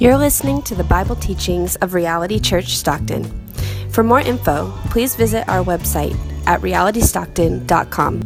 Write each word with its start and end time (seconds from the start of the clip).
You're 0.00 0.16
listening 0.16 0.62
to 0.62 0.76
the 0.76 0.84
Bible 0.84 1.16
teachings 1.16 1.74
of 1.76 1.92
Reality 1.92 2.38
Church 2.38 2.76
Stockton. 2.76 3.24
For 3.90 4.04
more 4.04 4.20
info, 4.20 4.72
please 4.90 5.16
visit 5.16 5.48
our 5.48 5.64
website 5.64 6.16
at 6.46 6.60
realitystockton.com. 6.60 8.20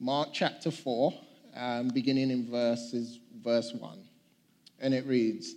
Mark 0.00 0.30
chapter 0.32 0.70
4, 0.70 1.12
um, 1.56 1.88
beginning 1.90 2.30
in 2.30 2.50
verses, 2.50 3.18
verse 3.44 3.74
1. 3.74 3.98
And 4.80 4.94
it 4.94 5.04
reads 5.04 5.54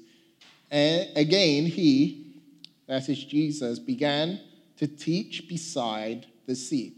Again, 0.71 1.65
he, 1.65 2.35
that 2.87 3.09
is 3.09 3.23
Jesus, 3.23 3.79
began 3.79 4.39
to 4.77 4.87
teach 4.87 5.47
beside 5.47 6.25
the 6.47 6.55
sea. 6.55 6.93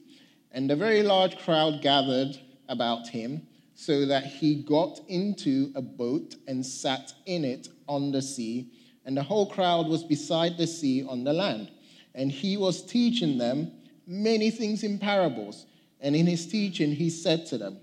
And 0.52 0.70
a 0.70 0.76
very 0.76 1.02
large 1.02 1.38
crowd 1.40 1.82
gathered 1.82 2.40
about 2.70 3.08
him, 3.08 3.48
so 3.76 4.06
that 4.06 4.26
he 4.26 4.56
got 4.64 5.00
into 5.08 5.72
a 5.76 5.82
boat 5.82 6.36
and 6.48 6.64
sat 6.64 7.12
in 7.26 7.44
it 7.44 7.70
on 7.88 8.12
the 8.12 8.22
sea. 8.22 8.72
And 9.06 9.18
the 9.18 9.24
whole 9.24 9.50
crowd 9.50 9.88
was 9.88 10.04
beside 10.04 10.58
the 10.58 10.68
sea 10.68 11.04
on 11.04 11.24
the 11.24 11.34
land. 11.34 11.72
And 12.14 12.32
he 12.32 12.56
was 12.56 12.86
teaching 12.86 13.40
them 13.40 13.72
many 14.06 14.52
things 14.52 14.84
in 14.84 15.00
parables. 15.00 15.66
And 16.00 16.16
in 16.16 16.28
his 16.28 16.48
teaching, 16.48 16.92
he 16.92 17.10
said 17.10 17.48
to 17.48 17.58
them, 17.58 17.78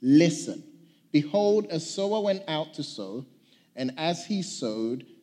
Listen, 0.00 0.64
behold, 1.12 1.66
a 1.70 1.78
sower 1.78 2.22
went 2.22 2.42
out 2.48 2.74
to 2.74 2.82
sow, 2.82 3.26
and 3.76 3.92
as 3.96 4.24
he 4.24 4.42
sowed, 4.42 5.04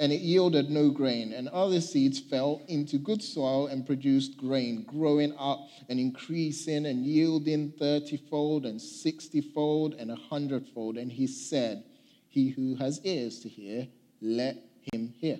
and 0.00 0.12
it 0.12 0.22
yielded 0.22 0.70
no 0.70 0.90
grain. 0.90 1.34
And 1.34 1.46
other 1.50 1.80
seeds 1.80 2.18
fell 2.18 2.62
into 2.68 2.96
good 2.96 3.22
soil 3.22 3.66
and 3.66 3.84
produced 3.84 4.38
grain, 4.38 4.82
growing 4.84 5.34
up 5.38 5.68
and 5.90 6.00
increasing 6.00 6.86
and 6.86 7.04
yielding 7.04 7.72
thirtyfold 7.78 8.66
and 8.66 8.80
sixtyfold 8.80 9.94
and 9.94 10.10
a 10.10 10.16
hundredfold. 10.16 10.96
And 10.96 11.12
he 11.12 11.26
said, 11.26 11.84
He 12.30 12.48
who 12.48 12.76
has 12.76 13.00
ears 13.04 13.40
to 13.40 13.48
hear, 13.50 13.88
let 14.22 14.56
him 14.90 15.12
hear. 15.18 15.38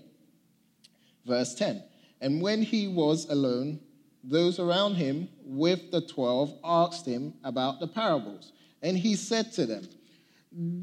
Verse 1.26 1.54
10 1.54 1.82
And 2.20 2.42
when 2.42 2.60
he 2.60 2.86
was 2.86 3.30
alone, 3.30 3.80
those 4.22 4.58
around 4.58 4.96
him 4.96 5.30
with 5.42 5.90
the 5.90 6.02
twelve 6.02 6.52
asked 6.62 7.06
him 7.06 7.32
about 7.44 7.80
the 7.80 7.88
parables. 7.88 8.52
And 8.82 8.98
he 8.98 9.16
said 9.16 9.52
to 9.52 9.64
them, 9.64 9.88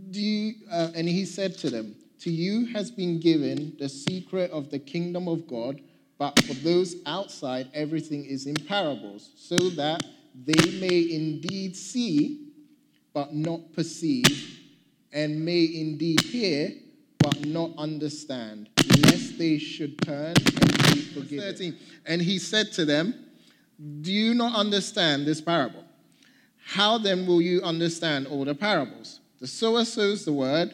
Do 0.09 0.19
you, 0.19 0.55
uh, 0.71 0.89
and 0.95 1.07
he 1.07 1.25
said 1.25 1.55
to 1.59 1.69
them, 1.69 1.95
To 2.21 2.31
you 2.31 2.65
has 2.73 2.89
been 2.89 3.19
given 3.19 3.75
the 3.79 3.87
secret 3.87 4.51
of 4.51 4.69
the 4.71 4.79
kingdom 4.79 5.27
of 5.27 5.47
God, 5.47 5.81
but 6.17 6.39
for 6.43 6.53
those 6.55 6.95
outside, 7.05 7.69
everything 7.73 8.25
is 8.25 8.47
in 8.47 8.55
parables, 8.55 9.29
so 9.35 9.57
that 9.71 10.03
they 10.45 10.79
may 10.79 11.13
indeed 11.13 11.75
see, 11.75 12.47
but 13.13 13.33
not 13.33 13.71
perceive, 13.73 14.59
and 15.13 15.45
may 15.45 15.63
indeed 15.65 16.21
hear, 16.21 16.73
but 17.19 17.45
not 17.45 17.71
understand, 17.77 18.69
lest 19.03 19.37
they 19.37 19.57
should 19.57 20.01
turn 20.01 20.33
and 20.37 20.77
be 20.93 21.01
forgiven. 21.01 21.39
13. 21.39 21.77
And 22.05 22.21
he 22.21 22.39
said 22.39 22.71
to 22.73 22.85
them, 22.85 23.13
do 24.01 24.11
you 24.11 24.33
not 24.33 24.55
understand 24.55 25.27
this 25.27 25.39
parable? 25.39 25.83
How 26.65 26.97
then 26.97 27.27
will 27.27 27.41
you 27.41 27.61
understand 27.61 28.25
all 28.25 28.43
the 28.43 28.55
parables? 28.55 29.19
The 29.39 29.47
sower 29.47 29.85
sows 29.85 30.25
the 30.25 30.33
word, 30.33 30.73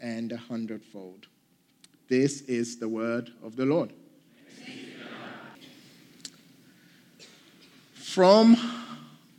and 0.00 0.32
a 0.32 0.36
hundredfold. 0.36 1.26
This 2.08 2.42
is 2.42 2.78
the 2.78 2.88
word 2.88 3.30
of 3.42 3.56
the 3.56 3.66
Lord. 3.66 3.92
From 7.94 8.56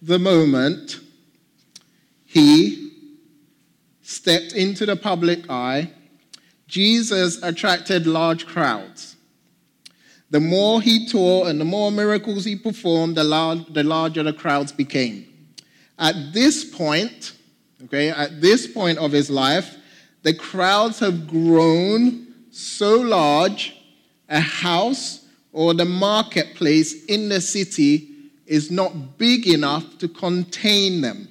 the 0.01 0.19
moment 0.19 0.99
he 2.25 2.91
stepped 4.01 4.53
into 4.53 4.85
the 4.85 4.95
public 4.95 5.49
eye, 5.49 5.91
Jesus 6.67 7.41
attracted 7.41 8.05
large 8.05 8.45
crowds. 8.45 9.15
The 10.29 10.39
more 10.39 10.81
he 10.81 11.07
taught 11.07 11.47
and 11.47 11.59
the 11.59 11.65
more 11.65 11.91
miracles 11.91 12.43
he 12.43 12.55
performed, 12.55 13.15
the, 13.15 13.23
lar- 13.23 13.55
the 13.55 13.83
larger 13.83 14.23
the 14.23 14.33
crowds 14.33 14.71
became. 14.73 15.25
At 15.97 16.33
this 16.33 16.65
point, 16.65 17.33
okay, 17.85 18.09
at 18.09 18.41
this 18.41 18.67
point 18.67 18.97
of 18.97 19.11
his 19.11 19.29
life, 19.29 19.77
the 20.23 20.33
crowds 20.33 20.99
have 20.99 21.27
grown 21.27 22.27
so 22.51 22.95
large, 22.97 23.75
a 24.29 24.39
house 24.39 25.25
or 25.53 25.73
the 25.73 25.85
marketplace 25.85 27.05
in 27.05 27.29
the 27.29 27.41
city 27.41 28.09
is 28.45 28.71
not 28.71 29.17
big 29.17 29.47
enough 29.47 29.97
to 29.99 30.07
contain 30.07 31.01
them. 31.01 31.27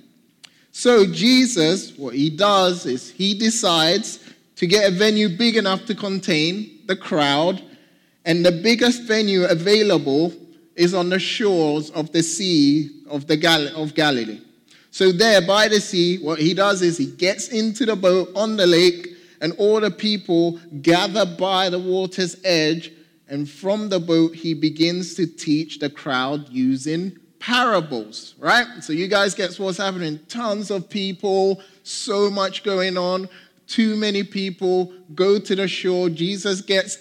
So, 0.73 1.07
Jesus, 1.07 1.97
what 1.97 2.15
he 2.15 2.29
does 2.29 2.87
is 2.87 3.11
he 3.11 3.39
decides 3.39 4.23
to 4.57 4.67
get 4.67 4.93
a 4.93 4.95
venue 4.95 5.29
big 5.29 5.57
enough 5.57 5.87
to 5.87 5.95
contain 5.95 6.81
the 6.87 6.97
crowd 6.97 7.63
and 8.27 8.45
the 8.45 8.53
biggest 8.53 9.05
venue 9.05 9.45
available 9.45 10.35
is 10.75 10.93
on 10.93 11.09
the 11.09 11.19
shores 11.19 11.91
of 11.91 12.13
the 12.13 12.23
sea 12.23 13.03
of, 13.09 13.27
the 13.27 13.37
Gal- 13.37 13.75
of 13.77 13.95
Galilee. 13.95 14.41
So, 14.97 15.13
there 15.13 15.43
by 15.43 15.69
the 15.69 15.79
sea, 15.79 16.17
what 16.21 16.39
he 16.39 16.55
does 16.55 16.81
is 16.81 16.97
he 16.97 17.05
gets 17.05 17.49
into 17.49 17.85
the 17.85 17.95
boat 17.95 18.31
on 18.35 18.57
the 18.57 18.67
lake, 18.67 19.15
and 19.43 19.53
all 19.59 19.79
the 19.79 19.91
people 19.91 20.59
gather 20.81 21.27
by 21.27 21.69
the 21.69 21.79
water's 21.79 22.39
edge. 22.45 22.93
And 23.29 23.47
from 23.47 23.91
the 23.91 24.01
boat, 24.01 24.35
he 24.35 24.55
begins 24.55 25.13
to 25.17 25.27
teach 25.27 25.81
the 25.81 25.91
crowd 25.91 26.49
using 26.49 27.19
parables, 27.41 28.37
right? 28.39 28.67
So, 28.81 28.95
you 28.95 29.07
guys 29.07 29.35
get 29.35 29.55
what's 29.57 29.77
happening. 29.77 30.19
Tons 30.31 30.71
of 30.71 30.89
people, 30.89 31.61
so 31.83 32.31
much 32.31 32.63
going 32.63 32.97
on 32.97 33.29
too 33.67 33.97
many 33.97 34.23
people 34.23 34.93
go 35.15 35.41
to 35.41 35.57
the 35.57 35.67
shore. 35.67 36.09
Jesus 36.09 36.61
gets, 36.61 36.99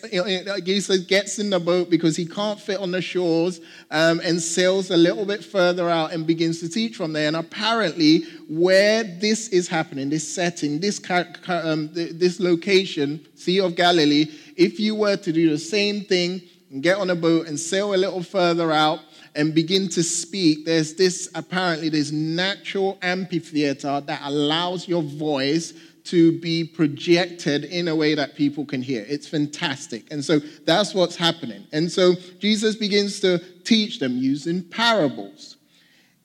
Jesus 0.63 0.99
gets 1.01 1.37
in 1.37 1.51
the 1.51 1.59
boat 1.59 1.91
because 1.91 2.15
he 2.15 2.25
can't 2.25 2.59
fit 2.59 2.79
on 2.79 2.91
the 2.91 3.01
shores 3.01 3.61
um, 3.91 4.19
and 4.23 4.41
sails 4.41 4.89
a 4.89 4.97
little 4.97 5.25
bit 5.25 5.43
further 5.43 5.89
out 5.89 6.11
and 6.11 6.25
begins 6.25 6.59
to 6.61 6.69
teach 6.69 6.95
from 6.95 7.13
there. 7.13 7.27
And 7.27 7.35
apparently, 7.35 8.23
where 8.49 9.03
this 9.03 9.49
is 9.49 9.67
happening, 9.67 10.09
this 10.09 10.27
setting, 10.27 10.79
this, 10.79 10.99
um, 11.47 11.89
this 11.93 12.39
location, 12.39 13.25
Sea 13.35 13.59
of 13.59 13.75
Galilee, 13.75 14.25
if 14.55 14.79
you 14.79 14.95
were 14.95 15.17
to 15.17 15.31
do 15.31 15.49
the 15.51 15.59
same 15.59 16.01
thing 16.01 16.41
and 16.71 16.81
get 16.81 16.97
on 16.97 17.11
a 17.11 17.15
boat 17.15 17.47
and 17.47 17.59
sail 17.59 17.93
a 17.93 17.97
little 17.97 18.23
further 18.23 18.71
out 18.71 19.01
and 19.35 19.53
begin 19.53 19.87
to 19.89 20.01
speak, 20.01 20.65
there's 20.65 20.95
this 20.95 21.29
apparently 21.35 21.89
this 21.89 22.11
natural 22.11 22.97
amphitheater 23.03 24.01
that 24.01 24.21
allows 24.23 24.87
your 24.87 25.03
voice 25.03 25.73
to 26.05 26.39
be 26.39 26.63
projected 26.63 27.65
in 27.65 27.87
a 27.87 27.95
way 27.95 28.15
that 28.15 28.35
people 28.35 28.65
can 28.65 28.81
hear. 28.81 29.05
It's 29.07 29.27
fantastic. 29.27 30.11
And 30.11 30.23
so 30.23 30.39
that's 30.65 30.93
what's 30.93 31.15
happening. 31.15 31.65
And 31.73 31.91
so 31.91 32.13
Jesus 32.39 32.75
begins 32.75 33.19
to 33.21 33.39
teach 33.63 33.99
them 33.99 34.17
using 34.17 34.63
parables. 34.63 35.57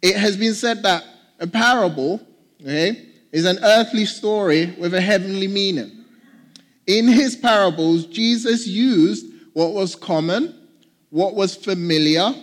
It 0.03 0.17
has 0.17 0.37
been 0.37 0.55
said 0.55 0.83
that 0.83 1.05
a 1.39 1.47
parable, 1.47 2.21
okay, 2.61 3.09
is 3.33 3.45
an 3.45 3.59
earthly 3.63 4.05
story 4.05 4.75
with 4.79 4.95
a 4.95 5.01
heavenly 5.01 5.49
meaning. 5.49 6.05
In 6.87 7.09
his 7.09 7.37
parables, 7.37 8.07
Jesus 8.07 8.67
used 8.67 9.27
what 9.53 9.73
was 9.73 9.95
common, 9.95 10.55
what 11.11 11.35
was 11.35 11.55
familiar, 11.57 12.35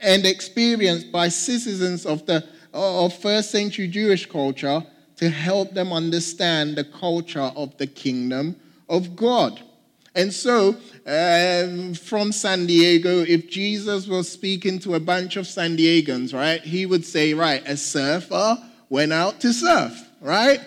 and 0.00 0.26
experienced 0.26 1.12
by 1.12 1.28
citizens 1.28 2.06
of 2.06 2.26
the 2.26 2.44
of 2.72 3.12
first 3.14 3.50
century 3.50 3.88
Jewish 3.88 4.26
culture 4.26 4.84
to 5.20 5.28
help 5.28 5.74
them 5.74 5.92
understand 5.92 6.76
the 6.76 6.84
culture 6.84 7.52
of 7.54 7.76
the 7.76 7.86
kingdom 7.86 8.56
of 8.88 9.14
God. 9.14 9.60
And 10.14 10.32
so, 10.32 10.76
um, 11.06 11.92
from 11.92 12.32
San 12.32 12.64
Diego, 12.64 13.20
if 13.20 13.50
Jesus 13.50 14.06
was 14.06 14.30
speaking 14.30 14.78
to 14.78 14.94
a 14.94 15.00
bunch 15.00 15.36
of 15.36 15.46
San 15.46 15.76
Diegans, 15.76 16.32
right, 16.32 16.62
he 16.62 16.86
would 16.86 17.04
say, 17.04 17.34
right, 17.34 17.62
a 17.68 17.76
surfer 17.76 18.56
went 18.88 19.12
out 19.12 19.40
to 19.40 19.52
surf, 19.52 20.08
right? 20.22 20.60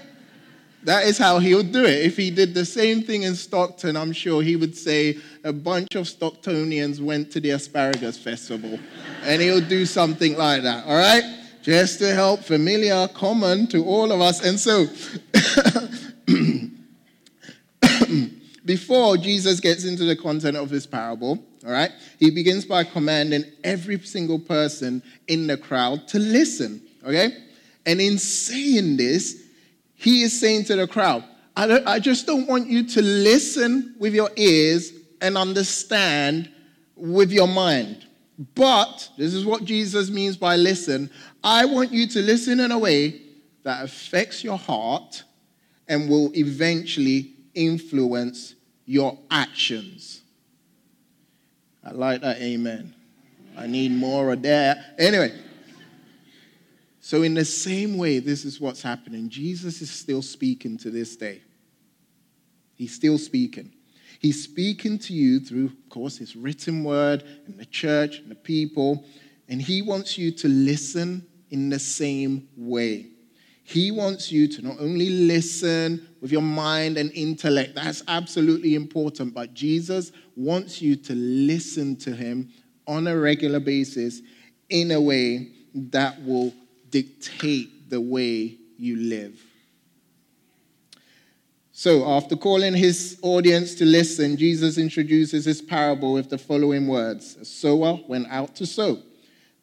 That 0.84 1.06
is 1.06 1.18
how 1.18 1.40
he 1.40 1.56
would 1.56 1.72
do 1.72 1.84
it. 1.86 2.06
If 2.06 2.18
he 2.18 2.30
did 2.30 2.54
the 2.54 2.66
same 2.66 3.02
thing 3.02 3.24
in 3.24 3.34
Stockton, 3.34 3.98
I'm 3.98 4.14
sure 4.14 4.44
he 4.44 4.56
would 4.56 4.78
say 4.78 5.18
a 5.44 5.52
bunch 5.52 5.96
of 5.96 6.06
Stocktonians 6.06 7.02
went 7.02 7.32
to 7.32 7.40
the 7.40 7.52
asparagus 7.52 8.20
festival. 8.20 8.78
and 9.24 9.42
he'll 9.42 9.62
do 9.62 9.88
something 9.88 10.38
like 10.38 10.62
that, 10.62 10.86
all 10.86 10.96
right? 10.96 11.43
Just 11.64 11.98
to 12.00 12.14
help 12.14 12.42
familiar, 12.42 13.08
common 13.08 13.66
to 13.68 13.84
all 13.86 14.12
of 14.12 14.22
us. 14.22 14.46
And 14.46 14.60
so, 14.60 14.86
before 18.66 19.18
Jesus 19.18 19.60
gets 19.60 19.86
into 19.86 20.04
the 20.04 20.16
content 20.16 20.58
of 20.58 20.70
his 20.70 20.86
parable, 20.86 21.44
all 21.66 21.72
right, 21.72 21.92
he 22.20 22.30
begins 22.30 22.66
by 22.66 22.84
commanding 22.84 23.46
every 23.64 23.98
single 24.00 24.40
person 24.40 25.02
in 25.28 25.48
the 25.48 25.58
crowd 25.58 26.08
to 26.10 26.20
listen, 26.20 26.82
okay? 27.06 27.30
And 27.86 28.02
in 28.02 28.18
saying 28.18 28.98
this, 28.98 29.44
he 29.96 30.24
is 30.24 30.38
saying 30.38 30.66
to 30.66 30.76
the 30.76 30.88
crowd, 30.88 31.24
I, 31.56 31.82
I 31.86 32.00
just 32.00 32.28
don't 32.28 32.48
want 32.48 32.68
you 32.68 32.84
to 32.90 33.02
listen 33.02 33.96
with 34.00 34.14
your 34.14 34.30
ears 34.36 34.92
and 35.22 35.38
understand 35.38 36.52
with 36.98 37.32
your 37.32 37.48
mind. 37.48 38.06
But, 38.56 39.10
this 39.18 39.34
is 39.34 39.46
what 39.46 39.64
Jesus 39.64 40.10
means 40.10 40.36
by 40.36 40.56
listen. 40.56 41.10
I 41.44 41.66
want 41.66 41.92
you 41.92 42.08
to 42.08 42.22
listen 42.22 42.60
in 42.60 42.72
a 42.72 42.80
way 42.80 43.22
that 43.64 43.84
affects 43.84 44.44
your 44.44 44.58
heart 44.58 45.24
and 45.88 46.10
will 46.10 46.32
eventually 46.36 47.34
influence 47.54 48.56
your 48.86 49.18
actions. 49.30 50.22
I 51.84 51.92
like 51.92 52.22
that, 52.22 52.38
amen. 52.38 52.94
I 53.58 53.68
need 53.68 53.92
more 53.92 54.32
of 54.32 54.42
that. 54.44 54.96
Anyway, 54.98 55.38
so 57.02 57.22
in 57.24 57.34
the 57.34 57.46
same 57.46 57.98
way, 57.98 58.20
this 58.20 58.46
is 58.46 58.62
what's 58.62 58.82
happening. 58.82 59.30
Jesus 59.30 59.82
is 59.82 59.92
still 59.92 60.22
speaking 60.22 60.78
to 60.80 60.90
this 60.90 61.16
day. 61.18 61.42
He's 62.76 62.96
still 62.96 63.18
speaking. 63.18 63.74
He's 64.20 64.42
speaking 64.42 64.98
to 65.00 65.14
you 65.14 65.42
through, 65.42 65.66
of 65.66 65.90
course, 65.90 66.18
his 66.18 66.36
written 66.36 66.84
word 66.84 67.24
and 67.46 67.60
the 67.60 67.66
church 67.66 68.20
and 68.20 68.32
the 68.32 68.36
people. 68.36 69.04
And 69.50 69.62
he 69.62 69.82
wants 69.82 70.18
you 70.18 70.32
to 70.32 70.48
listen 70.48 71.28
in 71.54 71.70
the 71.70 71.78
same 71.78 72.50
way. 72.58 73.06
He 73.64 73.92
wants 73.92 74.32
you 74.32 74.48
to 74.48 74.62
not 74.64 74.78
only 74.80 75.10
listen 75.10 76.10
with 76.20 76.32
your 76.32 76.42
mind 76.42 76.98
and 76.98 77.12
intellect, 77.14 77.76
that's 77.76 78.04
absolutely 78.08 78.74
important, 78.74 79.36
but 79.36 79.54
Jesus 79.54 80.12
wants 80.36 80.82
you 80.82 80.96
to 80.98 81.14
listen 81.14 81.96
to 81.98 82.14
him 82.14 82.50
on 82.88 83.06
a 83.06 83.16
regular 83.16 83.60
basis 83.60 84.22
in 84.70 84.92
a 84.92 85.00
way 85.00 85.52
that 85.76 86.22
will 86.26 86.52
dictate 86.90 87.90
the 87.90 88.02
way 88.02 88.58
you 88.78 88.98
live. 88.98 89.40
So, 91.72 92.10
after 92.10 92.36
calling 92.36 92.74
his 92.74 93.20
audience 93.22 93.76
to 93.76 93.86
listen, 93.86 94.38
Jesus 94.38 94.80
introduces 94.80 95.46
his 95.46 95.62
parable 95.62 96.14
with 96.14 96.30
the 96.30 96.38
following 96.38 96.88
words 96.88 97.38
A 97.38 97.46
sower 97.46 98.00
went 98.08 98.28
out 98.30 98.56
to 98.56 98.66
sow. 98.66 99.02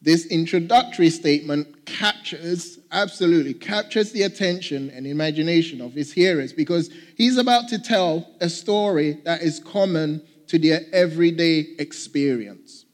This 0.03 0.25
introductory 0.27 1.11
statement 1.11 1.85
captures, 1.85 2.79
absolutely 2.91 3.53
captures 3.53 4.13
the 4.13 4.23
attention 4.23 4.89
and 4.91 5.07
imagination 5.07 5.83
of 5.83 5.93
his 5.93 6.11
hearers 6.11 6.55
because 6.55 6.91
he's 7.17 7.37
about 7.37 7.69
to 7.69 7.79
tell 7.79 8.27
a 8.41 8.49
story 8.49 9.21
that 9.25 9.43
is 9.43 9.61
common 9.61 10.23
to 10.47 10.59
their 10.59 10.81
everyday 10.93 11.75
experience. 11.79 12.87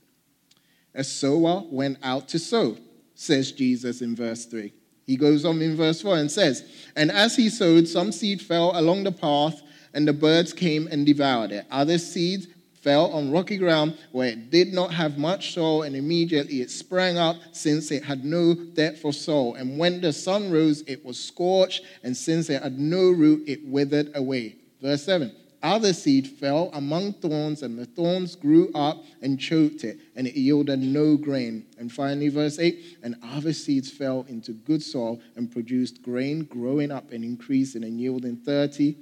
A 0.94 1.04
sower 1.04 1.62
went 1.70 1.98
out 2.02 2.28
to 2.30 2.40
sow, 2.40 2.76
says 3.14 3.52
Jesus 3.52 4.02
in 4.02 4.16
verse 4.16 4.46
3. 4.46 4.72
He 5.06 5.16
goes 5.16 5.44
on 5.44 5.62
in 5.62 5.76
verse 5.76 6.02
4 6.02 6.16
and 6.16 6.30
says, 6.30 6.68
And 6.96 7.12
as 7.12 7.36
he 7.36 7.48
sowed, 7.50 7.86
some 7.86 8.10
seed 8.10 8.42
fell 8.42 8.72
along 8.74 9.04
the 9.04 9.12
path, 9.12 9.62
and 9.94 10.08
the 10.08 10.12
birds 10.12 10.52
came 10.52 10.88
and 10.88 11.06
devoured 11.06 11.52
it. 11.52 11.66
Other 11.70 11.98
seeds 11.98 12.48
fell 12.86 13.10
on 13.10 13.32
rocky 13.32 13.56
ground 13.56 13.98
where 14.12 14.28
it 14.28 14.48
did 14.48 14.72
not 14.72 14.94
have 14.94 15.18
much 15.18 15.52
soil, 15.54 15.82
and 15.82 15.96
immediately 15.96 16.60
it 16.60 16.70
sprang 16.70 17.18
up, 17.18 17.34
since 17.50 17.90
it 17.90 18.04
had 18.04 18.24
no 18.24 18.54
depth 18.54 19.04
of 19.04 19.12
soil. 19.12 19.56
And 19.56 19.76
when 19.76 20.00
the 20.00 20.12
sun 20.12 20.52
rose, 20.52 20.84
it 20.86 21.04
was 21.04 21.18
scorched, 21.18 21.82
and 22.04 22.16
since 22.16 22.48
it 22.48 22.62
had 22.62 22.78
no 22.78 23.10
root, 23.10 23.42
it 23.48 23.66
withered 23.66 24.12
away. 24.14 24.58
Verse 24.80 25.02
7 25.02 25.32
other 25.62 25.92
seed 25.92 26.28
fell 26.28 26.70
among 26.74 27.14
thorns, 27.14 27.62
and 27.62 27.76
the 27.76 27.86
thorns 27.86 28.36
grew 28.36 28.70
up 28.72 29.02
and 29.20 29.40
choked 29.40 29.82
it, 29.82 29.98
and 30.14 30.28
it 30.28 30.36
yielded 30.36 30.78
no 30.78 31.16
grain. 31.16 31.66
And 31.78 31.90
finally, 31.90 32.28
verse 32.28 32.60
8 32.60 32.98
and 33.02 33.16
other 33.20 33.52
seeds 33.52 33.90
fell 33.90 34.24
into 34.28 34.52
good 34.52 34.82
soil 34.82 35.20
and 35.34 35.50
produced 35.50 36.02
grain, 36.02 36.44
growing 36.44 36.92
up 36.92 37.10
and 37.10 37.24
increasing 37.24 37.82
and 37.82 37.98
yielding 37.98 38.36
30 38.36 38.94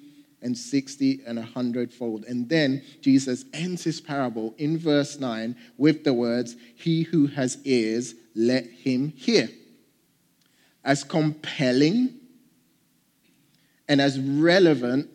and 0.44 0.56
60 0.56 1.22
and 1.26 1.38
a 1.38 1.42
hundredfold. 1.42 2.24
And 2.24 2.48
then 2.48 2.82
Jesus 3.00 3.44
ends 3.52 3.82
his 3.82 4.00
parable 4.00 4.54
in 4.58 4.78
verse 4.78 5.18
9 5.18 5.56
with 5.78 6.04
the 6.04 6.12
words, 6.12 6.54
He 6.76 7.02
who 7.02 7.26
has 7.28 7.58
ears, 7.64 8.14
let 8.36 8.66
him 8.66 9.08
hear. 9.16 9.48
As 10.84 11.02
compelling 11.02 12.14
and 13.88 14.00
as 14.00 14.20
relevant 14.20 15.08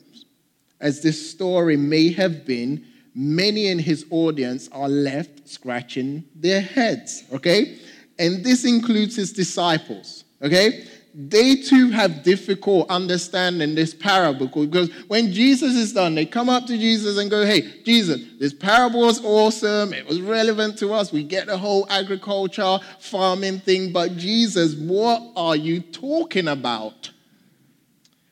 as 0.82 1.02
this 1.02 1.32
story 1.32 1.78
may 1.78 2.12
have 2.14 2.46
been, 2.46 2.86
many 3.14 3.68
in 3.68 3.80
his 3.80 4.06
audience 4.10 4.70
are 4.72 4.90
left 4.90 5.48
scratching 5.48 6.24
their 6.36 6.62
heads, 6.62 7.24
okay? 7.32 7.78
And 8.18 8.44
this 8.44 8.66
includes 8.66 9.16
his 9.16 9.34
disciples, 9.34 10.24
okay? 10.42 10.86
They 11.14 11.56
too 11.56 11.90
have 11.90 12.24
difficult 12.24 12.90
understanding 12.90 13.74
this 13.74 13.94
parable 13.94 14.48
because 14.48 14.92
when 15.08 15.34
Jesus 15.34 15.76
is 15.76 15.94
done, 15.94 16.14
they 16.14 16.26
come 16.26 16.50
up 16.50 16.68
to 16.68 16.78
Jesus 16.78 17.18
and 17.18 17.32
go, 17.32 17.46
Hey, 17.46 17.82
Jesus, 17.84 18.22
this 18.40 18.54
parable 18.54 19.02
was 19.02 19.24
awesome. 19.26 19.94
It 19.94 20.06
was 20.08 20.22
relevant 20.22 20.78
to 20.80 20.94
us. 20.94 21.12
We 21.12 21.24
get 21.24 21.48
the 21.48 21.58
whole 21.58 21.88
agriculture, 21.90 22.80
farming 23.00 23.62
thing. 23.62 23.92
But 23.92 24.18
Jesus, 24.18 24.76
what 24.76 25.24
are 25.36 25.56
you 25.56 25.80
talking 25.80 26.48
about? 26.48 27.10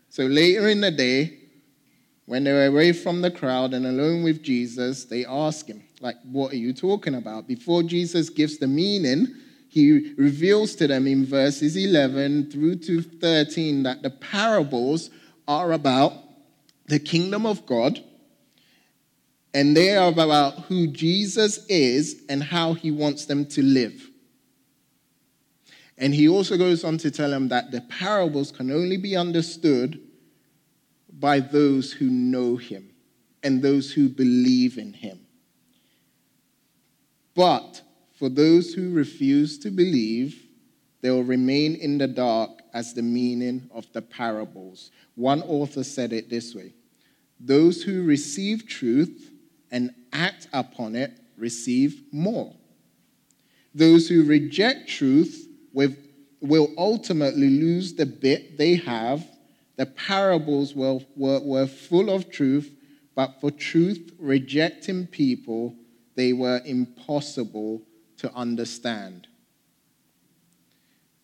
So 0.10 0.26
later 0.26 0.68
in 0.68 0.82
the 0.82 0.92
day, 0.92 1.38
when 2.26 2.44
they 2.44 2.52
were 2.52 2.66
away 2.66 2.92
from 2.92 3.22
the 3.22 3.32
crowd 3.32 3.74
and 3.74 3.86
alone 3.86 4.22
with 4.22 4.44
Jesus, 4.44 5.06
they 5.06 5.26
ask 5.26 5.68
him, 5.68 5.82
like, 6.02 6.18
what 6.24 6.54
are 6.54 6.58
you 6.58 6.74
talking 6.74 7.16
about? 7.16 7.48
Before 7.48 7.82
Jesus 7.82 8.30
gives 8.30 8.58
the 8.58 8.68
meaning, 8.68 9.28
he 9.78 10.14
reveals 10.18 10.74
to 10.74 10.88
them 10.88 11.06
in 11.06 11.24
verses 11.24 11.78
11 11.78 12.50
through 12.50 12.78
to 12.78 13.00
13 13.00 13.84
that 13.84 14.02
the 14.02 14.10
parables 14.10 15.12
are 15.48 15.72
about 15.72 16.14
the 16.88 16.98
kingdom 16.98 17.46
of 17.46 17.64
God 17.68 18.04
and 19.54 19.78
they 19.78 19.96
are 19.96 20.10
about 20.10 20.62
who 20.62 20.88
Jesus 20.88 21.64
is 21.68 22.24
and 22.28 22.42
how 22.42 22.74
he 22.74 22.90
wants 22.90 23.26
them 23.26 23.46
to 23.50 23.62
live. 23.62 24.10
And 25.96 26.12
he 26.12 26.28
also 26.28 26.58
goes 26.58 26.84
on 26.84 26.98
to 27.00 27.12
tell 27.12 27.30
them 27.30 27.50
that 27.50 27.70
the 27.70 27.82
parables 27.82 28.52
can 28.52 28.72
only 28.72 28.98
be 28.98 29.16
understood 29.16 30.00
by 31.12 31.40
those 31.40 31.92
who 31.92 32.10
know 32.10 32.56
him 32.56 32.90
and 33.44 33.62
those 33.62 33.92
who 33.92 34.10
believe 34.10 34.80
in 34.80 34.94
him. 34.94 35.20
But 37.36 37.84
for 38.18 38.30
those 38.30 38.74
who 38.74 38.92
refuse 38.92 39.60
to 39.60 39.70
believe, 39.70 40.44
they 41.02 41.12
will 41.12 41.24
remain 41.24 41.76
in 41.76 42.00
the 42.00 42.08
dark 42.08 42.50
as 42.74 42.94
the 42.94 43.04
meaning 43.04 43.70
of 43.74 43.86
the 43.94 44.02
parables. 44.02 44.92
One 45.16 45.44
author 45.44 45.84
said 45.84 46.12
it 46.14 46.30
this 46.30 46.56
way 46.56 46.74
Those 47.40 47.84
who 47.84 48.04
receive 48.04 48.68
truth 48.68 49.32
and 49.72 49.94
act 50.12 50.48
upon 50.52 50.96
it 50.96 51.12
receive 51.38 52.02
more. 52.12 52.54
Those 53.76 54.08
who 54.08 54.24
reject 54.24 54.90
truth 54.90 55.48
will 55.72 56.74
ultimately 56.78 57.50
lose 57.50 57.94
the 57.94 58.08
bit 58.08 58.58
they 58.58 58.76
have. 58.76 59.24
The 59.76 59.86
parables 59.86 60.74
were, 60.74 61.00
were, 61.16 61.68
full 61.68 62.10
of 62.10 62.32
truth, 62.32 62.74
but 63.14 63.40
for 63.40 63.52
truth 63.52 64.12
rejecting 64.18 65.06
people, 65.06 65.76
they 66.16 66.34
were 66.34 66.60
impossible 66.66 67.84
to 68.18 68.34
understand. 68.34 69.28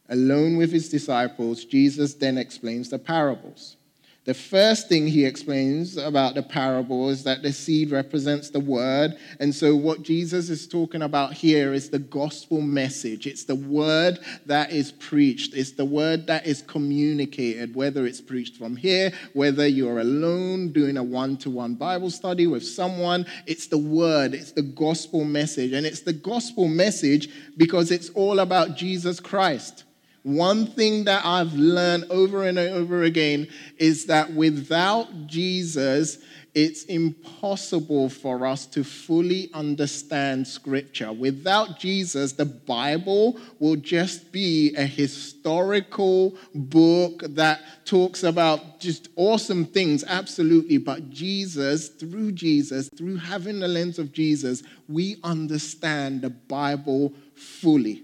Alone 0.10 0.58
with 0.58 0.72
his 0.72 0.90
disciples, 0.90 1.66
Jesus 1.66 2.14
then 2.14 2.38
explains 2.38 2.90
the 2.90 3.00
parables. 3.00 3.78
The 4.26 4.34
first 4.34 4.88
thing 4.88 5.08
he 5.08 5.26
explains 5.26 5.98
about 5.98 6.36
the 6.36 6.44
parable 6.44 7.10
is 7.10 7.26
that 7.26 7.44
the 7.44 7.52
seed 7.52 7.92
represents 7.92 8.50
the 8.50 8.60
word. 8.62 9.18
And 9.42 9.54
so, 9.54 9.76
what 9.76 10.04
Jesus 10.04 10.50
is 10.50 10.66
talking 10.66 11.02
about 11.02 11.34
here 11.34 11.74
is 11.74 11.90
the 11.90 12.00
gospel 12.00 12.62
message. 12.62 13.28
It's 13.28 13.44
the 13.44 13.56
word 13.56 14.20
that 14.46 14.72
is 14.72 14.94
preached, 14.94 15.54
it's 15.54 15.74
the 15.74 15.84
word 15.84 16.28
that 16.28 16.48
is 16.48 16.62
communicated, 16.62 17.76
whether 17.76 18.06
it's 18.06 18.22
preached 18.22 18.56
from 18.56 18.78
here, 18.78 19.12
whether 19.34 19.68
you're 19.68 20.00
alone 20.00 20.72
doing 20.72 20.96
a 20.96 21.04
one 21.04 21.36
to 21.38 21.50
one 21.50 21.76
Bible 21.76 22.10
study 22.10 22.48
with 22.48 22.66
someone. 22.66 23.26
It's 23.46 23.68
the 23.68 23.78
word, 23.78 24.34
it's 24.34 24.54
the 24.54 24.62
gospel 24.62 25.26
message. 25.26 25.74
And 25.74 25.86
it's 25.86 26.02
the 26.02 26.14
gospel 26.14 26.70
message 26.70 27.30
because 27.58 27.92
it's 27.92 28.10
all 28.12 28.40
about 28.40 28.78
Jesus 28.78 29.20
Christ. 29.20 29.84
One 30.24 30.68
thing 30.68 31.04
that 31.04 31.26
I've 31.26 31.54
learned 31.54 32.06
over 32.10 32.48
and 32.48 32.58
over 32.58 33.04
again 33.04 33.50
is 33.78 34.06
that 34.06 34.34
without 34.34 35.28
Jesus, 35.28 36.18
it's 36.54 36.84
impossible 36.84 38.08
for 38.10 38.46
us 38.46 38.66
to 38.68 38.86
fully 38.86 39.50
understand 39.54 40.48
Scripture. 40.48 41.12
Without 41.12 41.78
Jesus, 41.78 42.32
the 42.34 42.46
Bible 42.46 43.38
will 43.60 43.76
just 43.76 44.32
be 44.32 44.74
a 44.76 44.86
historical 44.86 46.38
book 46.56 47.24
that 47.30 47.62
talks 47.84 48.24
about 48.24 48.80
just 48.80 49.10
awesome 49.18 49.66
things, 49.66 50.06
absolutely. 50.08 50.78
But 50.78 51.10
Jesus, 51.10 51.90
through 51.90 52.32
Jesus, 52.34 52.88
through 52.96 53.18
having 53.18 53.60
the 53.60 53.68
lens 53.68 54.00
of 54.00 54.14
Jesus, 54.14 54.64
we 54.88 55.18
understand 55.24 56.22
the 56.22 56.30
Bible 56.30 57.14
fully. 57.36 58.04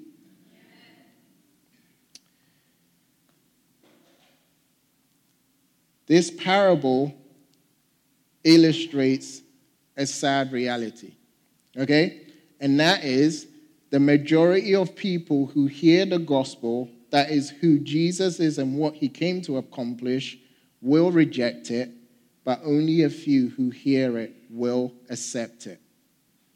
This 6.10 6.32
parable 6.32 7.14
illustrates 8.44 9.44
a 9.96 10.08
sad 10.08 10.52
reality, 10.52 11.14
okay? 11.78 12.22
And 12.60 12.80
that 12.80 13.04
is 13.04 13.48
the 13.92 14.00
majority 14.00 14.74
of 14.74 14.96
people 14.96 15.46
who 15.46 15.68
hear 15.68 16.06
the 16.06 16.18
gospel, 16.18 16.90
that 17.12 17.30
is 17.30 17.52
who 17.52 17.80
Jesus 17.80 18.40
is 18.40 18.58
and 18.58 18.76
what 18.76 18.96
he 18.96 19.08
came 19.08 19.42
to 19.44 19.58
accomplish, 19.58 20.40
will 20.82 21.12
reject 21.12 21.70
it, 21.70 21.92
but 22.44 22.60
only 22.66 23.04
a 23.04 23.10
few 23.10 23.50
who 23.50 23.70
hear 23.70 24.18
it 24.18 24.34
will 24.50 24.92
accept 25.12 25.68
it. 25.68 25.80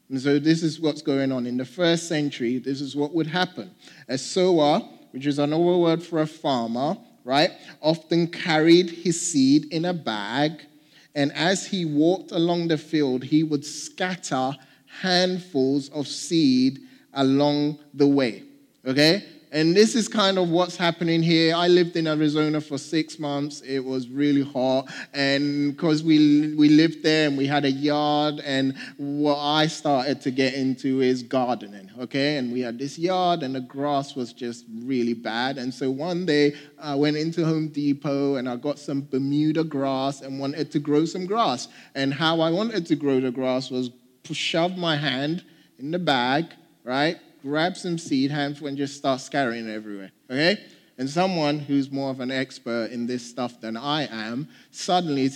And 0.10 0.19
so 0.19 0.39
this 0.39 0.63
is 0.63 0.79
what's 0.79 1.03
going 1.03 1.31
on. 1.31 1.45
In 1.45 1.57
the 1.57 1.65
first 1.65 2.07
century, 2.07 2.57
this 2.57 2.81
is 2.81 2.95
what 2.95 3.13
would 3.13 3.27
happen. 3.27 3.69
A 4.07 4.17
sower, 4.17 4.79
which 5.12 5.27
is 5.27 5.38
another 5.38 5.77
word 5.77 6.01
for 6.01 6.22
a 6.22 6.27
farmer, 6.27 6.98
right, 7.23 7.51
often 7.81 8.27
carried 8.27 8.89
his 8.89 9.31
seed 9.31 9.71
in 9.71 9.85
a 9.85 9.93
bag, 9.93 10.63
and 11.15 11.31
as 11.33 11.67
he 11.67 11.85
walked 11.85 12.31
along 12.31 12.67
the 12.67 12.77
field, 12.77 13.23
he 13.23 13.43
would 13.43 13.65
scatter 13.65 14.55
handfuls 15.01 15.89
of 15.89 16.07
seed 16.07 16.79
along 17.13 17.77
the 17.93 18.07
way. 18.07 18.43
Okay? 18.85 19.23
And 19.53 19.75
this 19.75 19.93
is 19.93 20.07
kind 20.07 20.39
of 20.39 20.50
what's 20.50 20.75
happening 20.75 21.22
here. 21.22 21.55
I 21.55 21.67
lived 21.67 21.95
in 21.95 22.07
Arizona 22.07 22.60
for 22.60 22.79
six 22.79 23.19
months. 23.19 23.62
It 23.62 23.81
was 23.81 24.10
really 24.10 24.41
hot. 24.41 24.91
And 25.13 25.75
because 25.75 26.01
we, 26.01 26.55
we 26.55 26.69
lived 26.69 27.03
there 27.03 27.27
and 27.27 27.38
we 27.38 27.45
had 27.45 27.63
a 27.63 27.69
yard, 27.69 28.41
and 28.43 28.75
what 28.98 29.38
I 29.38 29.67
started 29.67 30.22
to 30.22 30.31
get 30.31 30.55
into 30.55 31.01
is 31.01 31.22
gardening, 31.22 31.91
okay? 32.00 32.38
And 32.38 32.51
we 32.51 32.62
had 32.62 32.79
this 32.79 32.98
yard, 32.98 33.43
and 33.43 33.53
the 33.53 33.62
grass 33.62 34.15
was 34.15 34.33
just 34.33 34.65
really 34.74 35.13
bad. 35.13 35.60
And 35.60 35.72
so 35.72 35.91
one 35.91 36.25
day 36.25 36.55
I 36.79 36.95
went 36.95 37.17
into 37.17 37.45
Home 37.45 37.67
Depot 37.67 38.38
and 38.38 38.50
I 38.50 38.55
got 38.55 38.79
some 38.79 39.01
Bermuda 39.03 39.63
grass 39.63 40.22
and 40.22 40.39
wanted 40.39 40.72
to 40.72 40.79
grow 40.79 41.05
some 41.05 41.27
grass. 41.27 41.67
And 41.93 42.12
how 42.12 42.41
I 42.41 42.50
wanted 42.50 42.88
to 42.88 42.95
grow 42.95 43.19
the 43.19 43.29
grass 43.29 43.69
was 43.69 43.91
shove 44.31 44.77
my 44.77 44.95
hand 44.95 45.43
in 45.77 45.91
the 45.91 46.00
bag, 46.00 46.45
right? 46.83 47.17
Grab 47.43 47.77
some 47.77 47.97
seed, 47.97 48.31
handful, 48.31 48.67
and 48.67 48.77
just 48.77 48.95
start 48.97 49.21
scattering 49.21 49.67
it 49.67 49.73
everywhere. 49.73 50.12
Okay? 50.31 50.57
And 50.97 51.09
someone 51.09 51.59
who's 51.59 51.91
more 51.91 52.09
of 52.09 52.19
an 52.19 52.31
expert 52.31 52.91
in 52.91 53.05
this 53.05 53.27
stuff 53.27 53.59
than 53.59 53.75
I 53.75 54.07
am 54.07 54.47
suddenly 54.71 55.29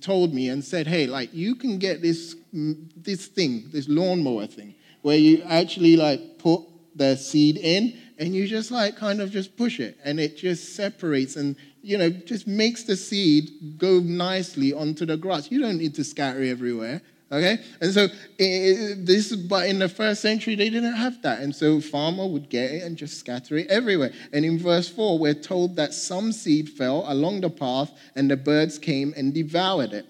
told 0.00 0.34
me 0.34 0.48
and 0.48 0.62
said, 0.62 0.86
"Hey, 0.86 1.06
like 1.06 1.32
you 1.32 1.54
can 1.54 1.78
get 1.78 2.02
this 2.02 2.36
mm, 2.54 2.90
this 2.96 3.26
thing, 3.26 3.68
this 3.72 3.88
lawnmower 3.88 4.46
thing, 4.46 4.74
where 5.02 5.16
you 5.16 5.42
actually 5.42 5.96
like 5.96 6.38
put 6.38 6.62
the 6.96 7.16
seed 7.16 7.56
in 7.58 7.96
and 8.18 8.34
you 8.34 8.46
just 8.46 8.70
like 8.70 8.96
kind 8.96 9.20
of 9.20 9.30
just 9.30 9.56
push 9.56 9.80
it 9.80 9.98
and 10.04 10.20
it 10.20 10.36
just 10.36 10.74
separates 10.74 11.36
and 11.36 11.56
you 11.82 11.98
know 11.98 12.10
just 12.10 12.46
makes 12.46 12.84
the 12.84 12.96
seed 12.96 13.78
go 13.78 14.00
nicely 14.00 14.72
onto 14.72 15.06
the 15.06 15.16
grass. 15.16 15.50
You 15.50 15.60
don't 15.60 15.78
need 15.78 15.94
to 15.94 16.04
scatter 16.04 16.42
everywhere. 16.42 17.02
Okay? 17.34 17.58
And 17.80 17.92
so 17.92 18.06
it, 18.38 19.04
this, 19.04 19.34
but 19.34 19.68
in 19.68 19.80
the 19.80 19.88
first 19.88 20.22
century, 20.22 20.54
they 20.54 20.70
didn't 20.70 20.94
have 20.94 21.20
that. 21.22 21.40
And 21.40 21.54
so 21.54 21.80
farmer 21.80 22.26
would 22.26 22.48
get 22.48 22.70
it 22.70 22.82
and 22.84 22.96
just 22.96 23.18
scatter 23.18 23.56
it 23.56 23.66
everywhere. 23.66 24.12
And 24.32 24.44
in 24.44 24.58
verse 24.58 24.88
4, 24.88 25.18
we're 25.18 25.34
told 25.34 25.74
that 25.76 25.92
some 25.92 26.30
seed 26.30 26.68
fell 26.70 27.04
along 27.08 27.40
the 27.40 27.50
path 27.50 27.90
and 28.14 28.30
the 28.30 28.36
birds 28.36 28.78
came 28.78 29.12
and 29.16 29.34
devoured 29.34 29.92
it. 29.92 30.06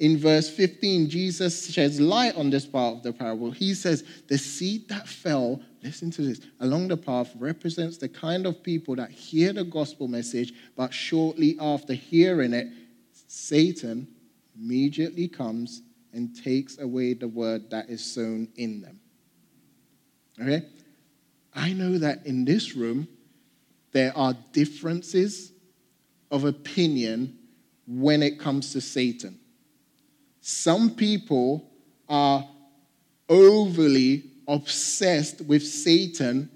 In 0.00 0.18
verse 0.18 0.50
15, 0.50 1.08
Jesus 1.08 1.70
sheds 1.70 2.00
light 2.00 2.34
on 2.36 2.50
this 2.50 2.66
part 2.66 2.96
of 2.96 3.02
the 3.02 3.12
parable. 3.12 3.50
He 3.50 3.74
says, 3.74 4.02
The 4.26 4.38
seed 4.38 4.88
that 4.88 5.06
fell, 5.06 5.60
listen 5.82 6.10
to 6.12 6.22
this, 6.22 6.40
along 6.60 6.88
the 6.88 6.96
path 6.96 7.30
represents 7.38 7.98
the 7.98 8.08
kind 8.08 8.46
of 8.46 8.62
people 8.62 8.96
that 8.96 9.10
hear 9.10 9.52
the 9.52 9.64
gospel 9.64 10.08
message, 10.08 10.52
but 10.76 10.92
shortly 10.92 11.56
after 11.60 11.92
hearing 11.92 12.54
it, 12.54 12.68
Satan 13.28 14.08
immediately 14.56 15.28
comes 15.28 15.82
and 16.14 16.34
takes 16.42 16.78
away 16.78 17.14
the 17.14 17.28
word 17.28 17.70
that 17.70 17.90
is 17.90 18.04
sown 18.04 18.48
in 18.56 18.80
them. 18.80 19.00
Okay? 20.40 20.66
I 21.54 21.72
know 21.72 21.98
that 21.98 22.26
in 22.26 22.44
this 22.44 22.74
room, 22.74 23.06
there 23.92 24.16
are 24.16 24.34
differences 24.52 25.52
of 26.30 26.44
opinion 26.44 27.38
when 27.86 28.22
it 28.22 28.40
comes 28.40 28.72
to 28.72 28.80
Satan. 28.80 29.38
Some 30.40 30.90
people 30.90 31.70
are 32.08 32.46
overly 33.28 34.24
obsessed 34.48 35.40
with 35.42 35.66
Satan 35.66 36.50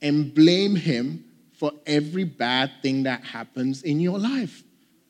and 0.00 0.34
blame 0.34 0.76
him 0.76 1.24
for 1.54 1.72
every 1.86 2.24
bad 2.24 2.70
thing 2.82 3.04
that 3.04 3.24
happens 3.24 3.82
in 3.82 4.00
your 4.00 4.18
life. 4.18 4.62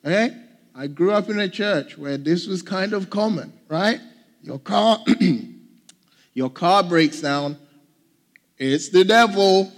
Okay? 0.05 0.37
I 0.75 0.87
grew 0.87 1.13
up 1.13 1.29
in 1.29 1.39
a 1.39 1.49
church 1.49 1.99
where 1.99 2.17
this 2.17 2.47
was 2.47 2.63
kind 2.63 2.95
of 2.95 3.11
common, 3.11 3.53
right? 3.69 4.01
Your 4.43 4.59
car, 4.59 5.05
your 6.35 6.49
car 6.49 6.83
breaks 6.83 7.21
down. 7.21 7.59
It's 8.57 8.89
the 8.89 9.05
devil. 9.05 9.71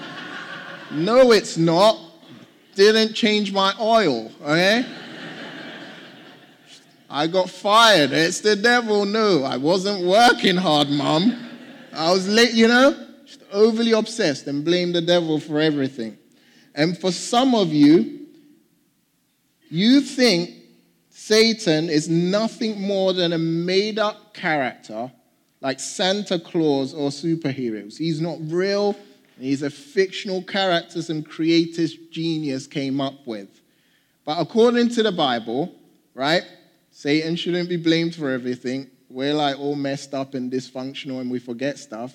no, 0.92 1.32
it's 1.32 1.56
not. 1.56 1.98
Didn't 2.74 3.14
change 3.14 3.50
my 3.50 3.72
oil, 3.80 4.30
okay? 4.42 4.84
I 7.08 7.26
got 7.26 7.48
fired. 7.48 8.12
It's 8.12 8.40
the 8.40 8.56
devil. 8.56 9.06
No, 9.06 9.42
I 9.42 9.56
wasn't 9.56 10.06
working 10.06 10.56
hard, 10.56 10.90
mom. 10.90 11.48
I 11.94 12.12
was 12.12 12.28
late, 12.28 12.52
you 12.52 12.68
know? 12.68 13.06
Just 13.24 13.40
overly 13.52 13.92
obsessed 13.92 14.46
and 14.46 14.64
blame 14.64 14.92
the 14.92 15.00
devil 15.00 15.40
for 15.40 15.60
everything. 15.60 16.18
And 16.74 16.96
for 16.96 17.10
some 17.10 17.54
of 17.54 17.72
you, 17.72 18.19
you 19.70 20.00
think 20.00 20.50
Satan 21.08 21.88
is 21.88 22.08
nothing 22.08 22.80
more 22.80 23.12
than 23.12 23.32
a 23.32 23.38
made 23.38 23.98
up 23.98 24.34
character 24.34 25.10
like 25.60 25.78
Santa 25.78 26.38
Claus 26.38 26.94
or 26.94 27.10
superheroes. 27.10 27.96
He's 27.98 28.20
not 28.20 28.38
real, 28.42 28.96
he's 29.38 29.62
a 29.62 29.70
fictional 29.70 30.42
character 30.42 31.02
some 31.02 31.22
creative 31.22 31.90
genius 32.10 32.66
came 32.66 33.00
up 33.00 33.26
with. 33.26 33.60
But 34.24 34.40
according 34.40 34.90
to 34.90 35.02
the 35.02 35.12
Bible, 35.12 35.74
right, 36.14 36.42
Satan 36.90 37.36
shouldn't 37.36 37.68
be 37.68 37.76
blamed 37.76 38.14
for 38.14 38.30
everything. 38.30 38.90
We're 39.08 39.34
like 39.34 39.58
all 39.58 39.74
messed 39.74 40.14
up 40.14 40.34
and 40.34 40.50
dysfunctional 40.52 41.20
and 41.20 41.30
we 41.30 41.38
forget 41.38 41.78
stuff. 41.78 42.14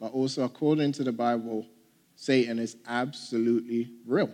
But 0.00 0.12
also, 0.12 0.44
according 0.44 0.92
to 0.92 1.04
the 1.04 1.12
Bible, 1.12 1.66
Satan 2.16 2.58
is 2.58 2.76
absolutely 2.86 3.90
real. 4.06 4.30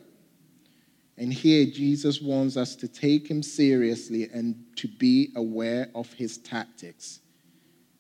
And 1.19 1.33
here, 1.33 1.65
Jesus 1.67 2.21
warns 2.21 2.57
us 2.57 2.77
to 2.77 2.89
take 2.89 3.29
him 3.29 3.43
seriously 3.43 4.29
and 4.33 4.57
to 4.77 4.87
be 4.87 5.33
aware 5.35 5.89
of 5.95 6.13
his 6.13 6.37
tactics. 6.39 7.21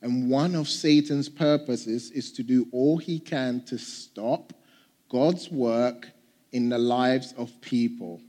And 0.02 0.28
one 0.30 0.54
of 0.54 0.68
Satan's 0.68 1.28
purposes 1.28 2.10
is 2.10 2.30
to 2.32 2.42
do 2.42 2.68
all 2.72 2.98
he 2.98 3.18
can 3.18 3.64
to 3.64 3.78
stop 3.78 4.52
God's 5.08 5.50
work 5.50 6.10
in 6.52 6.68
the 6.68 6.78
lives 6.78 7.32
of 7.38 7.58
people. 7.60 8.20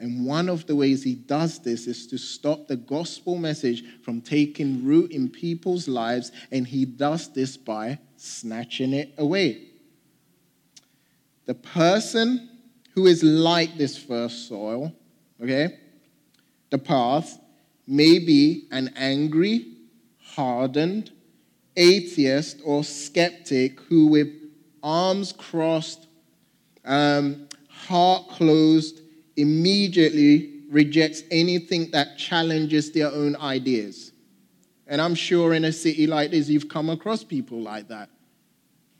And 0.00 0.24
one 0.26 0.48
of 0.48 0.66
the 0.66 0.76
ways 0.76 1.02
he 1.02 1.14
does 1.14 1.58
this 1.58 1.86
is 1.86 2.06
to 2.08 2.18
stop 2.18 2.68
the 2.68 2.76
gospel 2.76 3.36
message 3.36 3.84
from 4.02 4.20
taking 4.20 4.84
root 4.84 5.10
in 5.10 5.28
people's 5.28 5.88
lives, 5.88 6.30
and 6.52 6.66
he 6.66 6.84
does 6.84 7.32
this 7.32 7.56
by 7.56 7.98
snatching 8.16 8.92
it 8.92 9.12
away. 9.18 9.66
The 11.46 11.54
person 11.54 12.47
who 12.98 13.06
is 13.06 13.22
like 13.22 13.78
this 13.78 13.96
first 13.96 14.48
soil, 14.48 14.92
okay, 15.40 15.78
the 16.70 16.78
path, 16.78 17.38
may 17.86 18.18
be 18.18 18.66
an 18.72 18.92
angry, 18.96 19.68
hardened, 20.20 21.12
atheist, 21.76 22.60
or 22.64 22.82
skeptic 22.82 23.78
who, 23.82 24.08
with 24.08 24.26
arms 24.82 25.32
crossed, 25.32 26.08
um, 26.84 27.46
heart 27.68 28.30
closed, 28.30 29.00
immediately 29.36 30.62
rejects 30.68 31.22
anything 31.30 31.92
that 31.92 32.18
challenges 32.18 32.90
their 32.90 33.12
own 33.12 33.36
ideas. 33.36 34.10
And 34.88 35.00
I'm 35.00 35.14
sure 35.14 35.54
in 35.54 35.66
a 35.66 35.72
city 35.72 36.08
like 36.08 36.32
this, 36.32 36.48
you've 36.48 36.68
come 36.68 36.90
across 36.90 37.22
people 37.22 37.60
like 37.60 37.86
that 37.86 38.10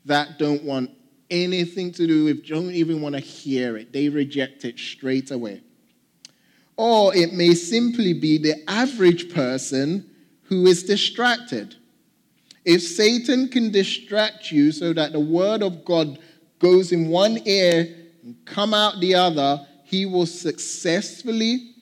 that 0.05 0.39
don't 0.39 0.63
want 0.63 0.89
anything 1.29 1.91
to 1.93 2.07
do 2.07 2.25
with, 2.25 2.45
don't 2.45 2.71
even 2.71 3.01
want 3.01 3.15
to 3.15 3.21
hear 3.21 3.77
it. 3.77 3.93
They 3.93 4.09
reject 4.09 4.65
it 4.65 4.77
straight 4.77 5.31
away. 5.31 5.61
Or 6.77 7.15
it 7.15 7.33
may 7.33 7.53
simply 7.53 8.13
be 8.13 8.37
the 8.37 8.69
average 8.69 9.33
person 9.33 10.09
who 10.43 10.65
is 10.65 10.83
distracted. 10.83 11.75
If 12.65 12.81
Satan 12.81 13.49
can 13.49 13.71
distract 13.71 14.51
you 14.51 14.71
so 14.71 14.93
that 14.93 15.11
the 15.11 15.19
word 15.19 15.61
of 15.61 15.83
God 15.85 16.19
goes 16.59 16.91
in 16.91 17.09
one 17.09 17.39
ear 17.45 17.95
and 18.23 18.35
come 18.45 18.73
out 18.73 18.99
the 18.99 19.15
other, 19.15 19.65
he 19.83 20.05
will 20.05 20.25
successfully 20.25 21.73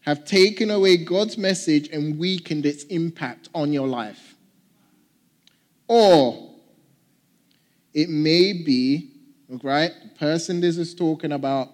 have 0.00 0.24
taken 0.24 0.70
away 0.70 0.98
God's 0.98 1.38
message 1.38 1.88
and 1.88 2.18
weakened 2.18 2.66
its 2.66 2.84
impact 2.84 3.48
on 3.54 3.72
your 3.72 3.88
life. 3.88 4.34
Or 5.88 6.53
it 7.94 8.10
may 8.10 8.52
be, 8.52 9.12
right, 9.62 9.92
the 10.02 10.18
person 10.18 10.60
this 10.60 10.76
is 10.76 10.94
talking 10.94 11.32
about 11.32 11.68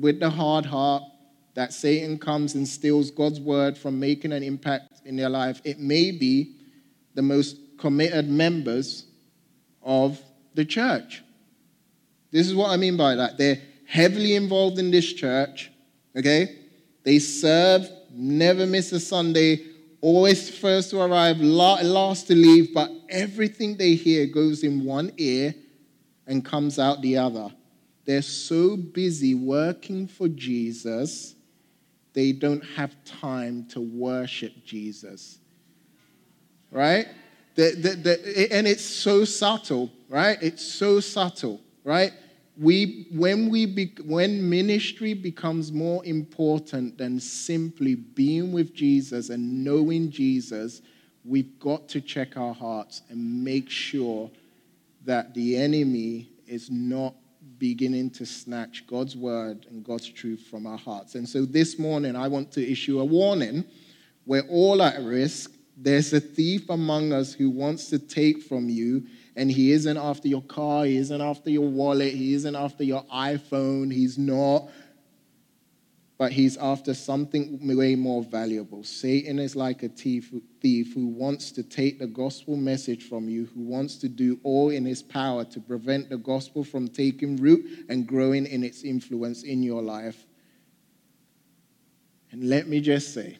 with 0.00 0.18
the 0.18 0.30
hard 0.30 0.66
heart, 0.66 1.02
that 1.54 1.72
Satan 1.72 2.18
comes 2.18 2.54
and 2.54 2.66
steals 2.66 3.10
God's 3.10 3.38
word 3.38 3.76
from 3.76 4.00
making 4.00 4.32
an 4.32 4.42
impact 4.42 5.02
in 5.04 5.16
their 5.16 5.28
life. 5.28 5.60
It 5.64 5.78
may 5.78 6.10
be 6.10 6.56
the 7.14 7.22
most 7.22 7.56
committed 7.78 8.28
members 8.28 9.06
of 9.82 10.20
the 10.54 10.64
church. 10.64 11.22
This 12.30 12.46
is 12.46 12.54
what 12.54 12.70
I 12.70 12.76
mean 12.76 12.96
by 12.96 13.16
that. 13.16 13.36
They're 13.36 13.60
heavily 13.86 14.36
involved 14.36 14.78
in 14.78 14.90
this 14.90 15.12
church, 15.12 15.70
okay? 16.16 16.56
They 17.02 17.18
serve, 17.18 17.88
never 18.12 18.66
miss 18.66 18.92
a 18.92 19.00
Sunday, 19.00 19.64
always 20.00 20.48
first 20.48 20.90
to 20.90 21.00
arrive, 21.00 21.40
last 21.40 22.26
to 22.28 22.34
leave, 22.34 22.72
but 22.72 22.90
everything 23.08 23.76
they 23.76 23.94
hear 23.94 24.26
goes 24.26 24.62
in 24.62 24.84
one 24.84 25.12
ear 25.16 25.54
and 26.26 26.44
comes 26.44 26.78
out 26.78 27.02
the 27.02 27.18
other. 27.18 27.50
They're 28.04 28.22
so 28.22 28.76
busy 28.76 29.34
working 29.34 30.06
for 30.06 30.28
Jesus, 30.28 31.34
they 32.12 32.32
don't 32.32 32.64
have 32.76 32.94
time 33.04 33.66
to 33.70 33.80
worship 33.80 34.64
Jesus. 34.64 35.38
Right? 36.70 37.06
The, 37.56 37.72
the, 37.72 37.96
the, 37.96 38.48
and 38.52 38.66
it's 38.66 38.84
so 38.84 39.24
subtle, 39.24 39.90
right? 40.08 40.38
It's 40.40 40.64
so 40.64 41.00
subtle, 41.00 41.60
right? 41.84 42.12
We, 42.58 43.06
when, 43.12 43.48
we 43.48 43.66
be, 43.66 43.94
when 44.04 44.48
ministry 44.48 45.14
becomes 45.14 45.72
more 45.72 46.04
important 46.04 46.98
than 46.98 47.20
simply 47.20 47.94
being 47.94 48.52
with 48.52 48.74
Jesus 48.74 49.30
and 49.30 49.64
knowing 49.64 50.10
Jesus, 50.10 50.82
we've 51.24 51.58
got 51.58 51.88
to 51.88 52.00
check 52.00 52.36
our 52.36 52.54
hearts 52.54 53.02
and 53.08 53.44
make 53.44 53.70
sure 53.70 54.30
that 55.04 55.32
the 55.34 55.56
enemy 55.56 56.28
is 56.46 56.70
not 56.70 57.14
beginning 57.58 58.10
to 58.10 58.26
snatch 58.26 58.86
God's 58.86 59.16
word 59.16 59.66
and 59.70 59.84
God's 59.84 60.08
truth 60.08 60.46
from 60.50 60.66
our 60.66 60.78
hearts. 60.78 61.14
And 61.14 61.28
so 61.28 61.44
this 61.44 61.78
morning, 61.78 62.16
I 62.16 62.28
want 62.28 62.52
to 62.52 62.70
issue 62.70 63.00
a 63.00 63.04
warning. 63.04 63.64
We're 64.26 64.46
all 64.48 64.82
at 64.82 65.00
risk. 65.02 65.52
There's 65.76 66.12
a 66.12 66.20
thief 66.20 66.68
among 66.68 67.12
us 67.12 67.32
who 67.32 67.48
wants 67.48 67.88
to 67.90 67.98
take 67.98 68.42
from 68.42 68.68
you 68.68 69.06
and 69.36 69.50
he 69.50 69.72
isn't 69.72 69.96
after 69.96 70.28
your 70.28 70.42
car, 70.42 70.84
he 70.84 70.96
isn't 70.96 71.20
after 71.20 71.50
your 71.50 71.68
wallet, 71.68 72.12
he 72.12 72.34
isn't 72.34 72.56
after 72.56 72.84
your 72.84 73.04
iPhone, 73.04 73.92
he's 73.92 74.18
not. 74.18 74.68
But 76.18 76.32
he's 76.32 76.58
after 76.58 76.92
something 76.92 77.66
way 77.66 77.94
more 77.94 78.22
valuable. 78.22 78.84
Satan 78.84 79.38
is 79.38 79.56
like 79.56 79.82
a 79.82 79.88
thief, 79.88 80.30
who 80.92 81.06
wants 81.06 81.50
to 81.52 81.62
take 81.62 81.98
the 81.98 82.06
gospel 82.06 82.56
message 82.56 83.08
from 83.08 83.30
you, 83.30 83.48
who 83.54 83.62
wants 83.62 83.96
to 83.96 84.08
do 84.08 84.38
all 84.42 84.68
in 84.68 84.84
his 84.84 85.02
power 85.02 85.44
to 85.46 85.60
prevent 85.60 86.10
the 86.10 86.18
gospel 86.18 86.62
from 86.62 86.88
taking 86.88 87.36
root 87.36 87.86
and 87.88 88.06
growing 88.06 88.44
in 88.44 88.62
its 88.62 88.82
influence 88.82 89.44
in 89.44 89.62
your 89.62 89.80
life. 89.80 90.26
And 92.32 92.50
let 92.50 92.68
me 92.68 92.82
just 92.82 93.14
say 93.14 93.38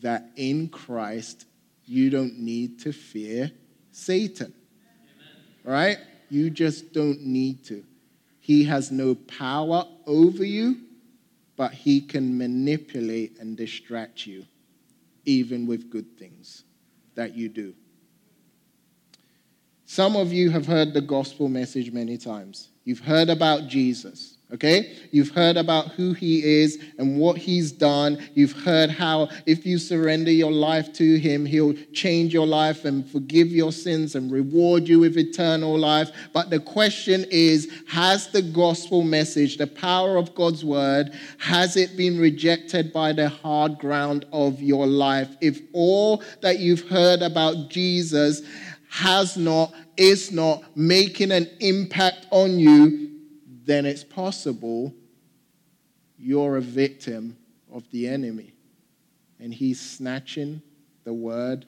that 0.00 0.28
in 0.34 0.68
Christ, 0.68 1.46
you 1.84 2.10
don't 2.10 2.40
need 2.40 2.80
to 2.80 2.92
fear 2.92 3.52
Satan. 3.96 4.52
Right? 5.64 5.96
You 6.28 6.50
just 6.50 6.92
don't 6.92 7.22
need 7.22 7.64
to. 7.64 7.82
He 8.40 8.64
has 8.64 8.92
no 8.92 9.14
power 9.14 9.86
over 10.06 10.44
you, 10.44 10.82
but 11.56 11.72
he 11.72 12.02
can 12.02 12.36
manipulate 12.36 13.38
and 13.40 13.56
distract 13.56 14.26
you, 14.26 14.44
even 15.24 15.66
with 15.66 15.90
good 15.90 16.18
things 16.18 16.64
that 17.14 17.34
you 17.34 17.48
do. 17.48 17.74
Some 19.86 20.14
of 20.14 20.30
you 20.32 20.50
have 20.50 20.66
heard 20.66 20.92
the 20.92 21.00
gospel 21.00 21.48
message 21.48 21.90
many 21.90 22.18
times. 22.18 22.68
You've 22.84 23.00
heard 23.00 23.30
about 23.30 23.66
Jesus. 23.66 24.35
Okay? 24.52 24.96
You've 25.10 25.30
heard 25.30 25.56
about 25.56 25.88
who 25.88 26.12
he 26.12 26.62
is 26.62 26.80
and 26.98 27.18
what 27.18 27.36
he's 27.36 27.72
done. 27.72 28.22
You've 28.34 28.52
heard 28.52 28.90
how 28.90 29.28
if 29.44 29.66
you 29.66 29.76
surrender 29.76 30.30
your 30.30 30.52
life 30.52 30.92
to 30.94 31.18
him, 31.18 31.44
he'll 31.44 31.74
change 31.92 32.32
your 32.32 32.46
life 32.46 32.84
and 32.84 33.08
forgive 33.10 33.48
your 33.48 33.72
sins 33.72 34.14
and 34.14 34.30
reward 34.30 34.86
you 34.86 35.00
with 35.00 35.18
eternal 35.18 35.76
life. 35.76 36.12
But 36.32 36.50
the 36.50 36.60
question 36.60 37.26
is 37.28 37.68
has 37.88 38.28
the 38.28 38.42
gospel 38.42 39.02
message, 39.02 39.56
the 39.56 39.66
power 39.66 40.16
of 40.16 40.32
God's 40.36 40.64
word, 40.64 41.12
has 41.38 41.76
it 41.76 41.96
been 41.96 42.16
rejected 42.16 42.92
by 42.92 43.12
the 43.12 43.28
hard 43.28 43.78
ground 43.78 44.26
of 44.32 44.62
your 44.62 44.86
life? 44.86 45.36
If 45.40 45.60
all 45.72 46.22
that 46.42 46.60
you've 46.60 46.88
heard 46.88 47.20
about 47.20 47.68
Jesus 47.68 48.42
has 48.90 49.36
not, 49.36 49.74
is 49.96 50.30
not 50.30 50.62
making 50.76 51.32
an 51.32 51.50
impact 51.58 52.28
on 52.30 52.60
you, 52.60 53.15
then 53.66 53.84
it's 53.84 54.04
possible 54.04 54.94
you're 56.18 56.56
a 56.56 56.62
victim 56.62 57.36
of 57.70 57.88
the 57.90 58.08
enemy 58.08 58.54
and 59.38 59.52
he's 59.52 59.80
snatching 59.80 60.62
the 61.04 61.12
word 61.12 61.66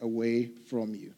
away 0.00 0.46
from 0.68 0.94
you. 0.94 1.14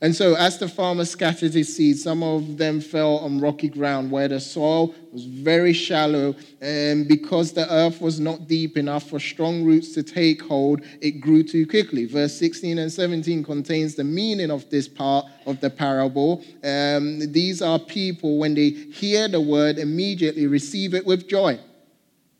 And 0.00 0.14
so, 0.14 0.34
as 0.34 0.58
the 0.58 0.68
farmer 0.68 1.04
scattered 1.04 1.54
his 1.54 1.74
seeds, 1.74 2.02
some 2.02 2.22
of 2.22 2.58
them 2.58 2.80
fell 2.80 3.18
on 3.18 3.40
rocky 3.40 3.68
ground 3.68 4.10
where 4.10 4.28
the 4.28 4.40
soil 4.40 4.94
was 5.12 5.24
very 5.24 5.72
shallow. 5.72 6.34
And 6.60 7.06
because 7.06 7.52
the 7.52 7.72
earth 7.72 8.00
was 8.00 8.18
not 8.18 8.48
deep 8.48 8.76
enough 8.76 9.08
for 9.08 9.20
strong 9.20 9.64
roots 9.64 9.94
to 9.94 10.02
take 10.02 10.42
hold, 10.42 10.82
it 11.00 11.20
grew 11.20 11.42
too 11.42 11.66
quickly. 11.66 12.06
Verse 12.06 12.36
16 12.38 12.78
and 12.78 12.92
17 12.92 13.44
contains 13.44 13.94
the 13.94 14.04
meaning 14.04 14.50
of 14.50 14.68
this 14.68 14.88
part 14.88 15.26
of 15.46 15.60
the 15.60 15.70
parable. 15.70 16.44
Um, 16.62 17.32
these 17.32 17.62
are 17.62 17.78
people, 17.78 18.38
when 18.38 18.54
they 18.54 18.70
hear 18.70 19.28
the 19.28 19.40
word, 19.40 19.78
immediately 19.78 20.46
receive 20.46 20.92
it 20.94 21.06
with 21.06 21.28
joy. 21.28 21.58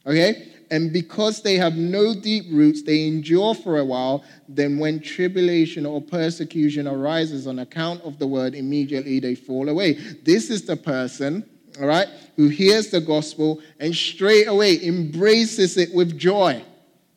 Okay? 0.06 0.53
And 0.70 0.92
because 0.92 1.42
they 1.42 1.56
have 1.56 1.76
no 1.76 2.14
deep 2.14 2.46
roots, 2.50 2.82
they 2.82 3.06
endure 3.06 3.54
for 3.54 3.78
a 3.78 3.84
while. 3.84 4.24
Then, 4.48 4.78
when 4.78 5.00
tribulation 5.00 5.86
or 5.86 6.00
persecution 6.00 6.86
arises 6.86 7.46
on 7.46 7.58
account 7.58 8.02
of 8.02 8.18
the 8.18 8.26
word, 8.26 8.54
immediately 8.54 9.20
they 9.20 9.34
fall 9.34 9.68
away. 9.68 9.94
This 10.24 10.50
is 10.50 10.62
the 10.64 10.76
person, 10.76 11.48
all 11.80 11.86
right, 11.86 12.08
who 12.36 12.48
hears 12.48 12.90
the 12.90 13.00
gospel 13.00 13.60
and 13.80 13.94
straight 13.94 14.46
away 14.46 14.84
embraces 14.84 15.76
it 15.76 15.94
with 15.94 16.18
joy. 16.18 16.62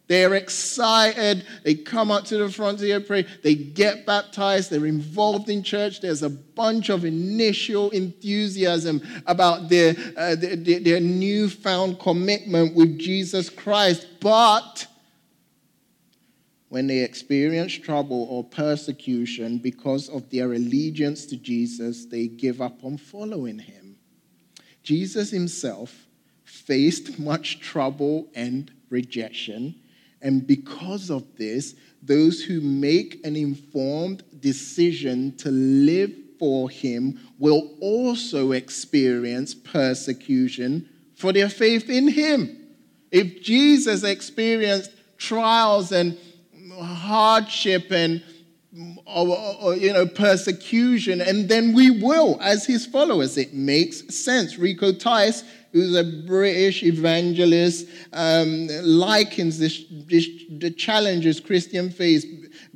They're 0.07 0.35
excited. 0.35 1.45
They 1.63 1.75
come 1.75 2.11
up 2.11 2.23
to 2.25 2.37
the 2.37 2.49
front 2.49 2.79
to 2.79 2.99
pray. 3.01 3.25
They 3.43 3.55
get 3.55 4.05
baptized. 4.05 4.71
They're 4.71 4.85
involved 4.85 5.49
in 5.49 5.63
church. 5.63 5.99
There's 5.99 6.23
a 6.23 6.29
bunch 6.29 6.89
of 6.89 7.03
initial 7.03 7.89
enthusiasm 7.89 9.01
about 9.25 9.67
their, 9.69 9.95
uh, 10.15 10.35
their, 10.35 10.55
their 10.55 10.99
newfound 11.01 11.99
commitment 11.99 12.73
with 12.73 12.97
Jesus 12.97 13.49
Christ. 13.49 14.07
But 14.21 14.87
when 16.69 16.87
they 16.87 16.99
experience 16.99 17.73
trouble 17.73 18.27
or 18.29 18.43
persecution 18.43 19.57
because 19.57 20.09
of 20.09 20.29
their 20.29 20.53
allegiance 20.53 21.25
to 21.27 21.37
Jesus, 21.37 22.05
they 22.05 22.27
give 22.27 22.61
up 22.61 22.83
on 22.83 22.97
following 22.97 23.59
him. 23.59 23.97
Jesus 24.83 25.31
himself 25.31 26.07
faced 26.43 27.19
much 27.19 27.59
trouble 27.59 28.29
and 28.35 28.71
rejection, 28.89 29.75
and 30.21 30.45
because 30.45 31.10
of 31.10 31.23
this, 31.36 31.75
those 32.01 32.41
who 32.41 32.62
make 32.62 33.25
an 33.25 33.36
informed 33.36 34.23
decision 34.39 35.36
to 35.38 35.49
live 35.49 36.12
for 36.39 36.69
him 36.69 37.19
will 37.39 37.75
also 37.82 38.51
experience 38.51 39.53
persecution 39.53 40.88
for 41.15 41.34
their 41.34 41.49
faith 41.49 41.89
in 41.89 42.08
him. 42.08 42.58
If 43.12 43.41
Jesus 43.41 44.03
experienced 44.03 44.91
trials 45.17 45.91
and 45.91 46.17
hardship 46.80 47.91
and 47.91 48.23
or, 49.06 49.38
or, 49.62 49.75
you 49.75 49.91
know 49.91 50.06
persecution 50.06 51.21
and 51.21 51.49
then 51.49 51.73
we 51.73 51.89
will 51.89 52.38
as 52.41 52.65
his 52.65 52.86
followers 52.86 53.36
it 53.38 53.53
makes 53.53 54.15
sense 54.15 54.60
rico 54.60 54.91
tice 54.91 55.43
who's 55.71 55.95
a 55.95 56.03
british 56.03 56.84
evangelist 56.84 57.88
um, 58.13 58.67
likens 58.84 59.60
this, 59.60 59.84
this, 59.89 60.27
the 60.60 60.71
challenges 60.71 61.39
christian 61.39 61.89
face 61.89 62.25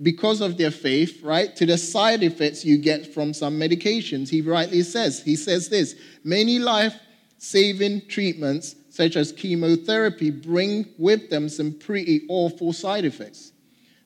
because 0.02 0.42
of 0.42 0.58
their 0.58 0.72
faith 0.72 1.22
right? 1.24 1.56
To 1.56 1.66
the 1.66 1.78
side 1.78 2.24
effects 2.24 2.66
you 2.66 2.78
get 2.78 3.14
from 3.14 3.34
some 3.34 3.60
medications. 3.60 4.30
He 4.30 4.42
rightly 4.42 4.84
says 4.84 5.22
he 5.24 5.36
says 5.36 5.70
this 5.70 5.96
many 6.24 6.60
life 6.60 6.96
saving 7.38 8.08
treatments 8.08 8.76
such 8.90 9.16
as 9.16 9.32
chemotherapy 9.32 10.30
bring 10.30 10.86
with 10.98 11.30
them 11.30 11.48
some 11.50 11.74
pretty 11.74 12.26
awful 12.30 12.74
side 12.74 13.06
effects. 13.06 13.54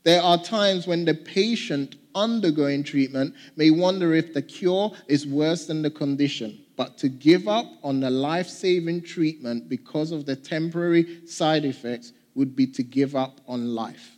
There 0.04 0.22
are 0.22 0.42
times 0.42 0.86
when 0.86 1.06
the 1.06 1.16
patient 1.16 1.96
undergoing 2.14 2.84
treatment 2.84 3.34
may 3.56 3.72
wonder 3.72 4.14
if 4.14 4.34
the 4.34 4.42
cure 4.42 4.92
is 5.08 5.26
worse 5.26 5.66
than 5.66 5.82
the 5.82 5.90
condition. 5.90 6.64
But 6.76 6.98
to 7.00 7.10
give 7.10 7.48
up 7.48 7.66
on 7.84 8.02
the 8.02 8.10
life 8.10 8.48
saving 8.48 9.04
treatment 9.04 9.70
because 9.70 10.12
of 10.12 10.26
the 10.26 10.36
temporary 10.36 11.26
side 11.26 11.66
effects 11.66 12.12
would 12.34 12.56
be 12.56 12.68
to 12.68 12.84
give 12.84 13.16
up 13.16 13.40
on 13.48 13.74
life. 13.74 14.18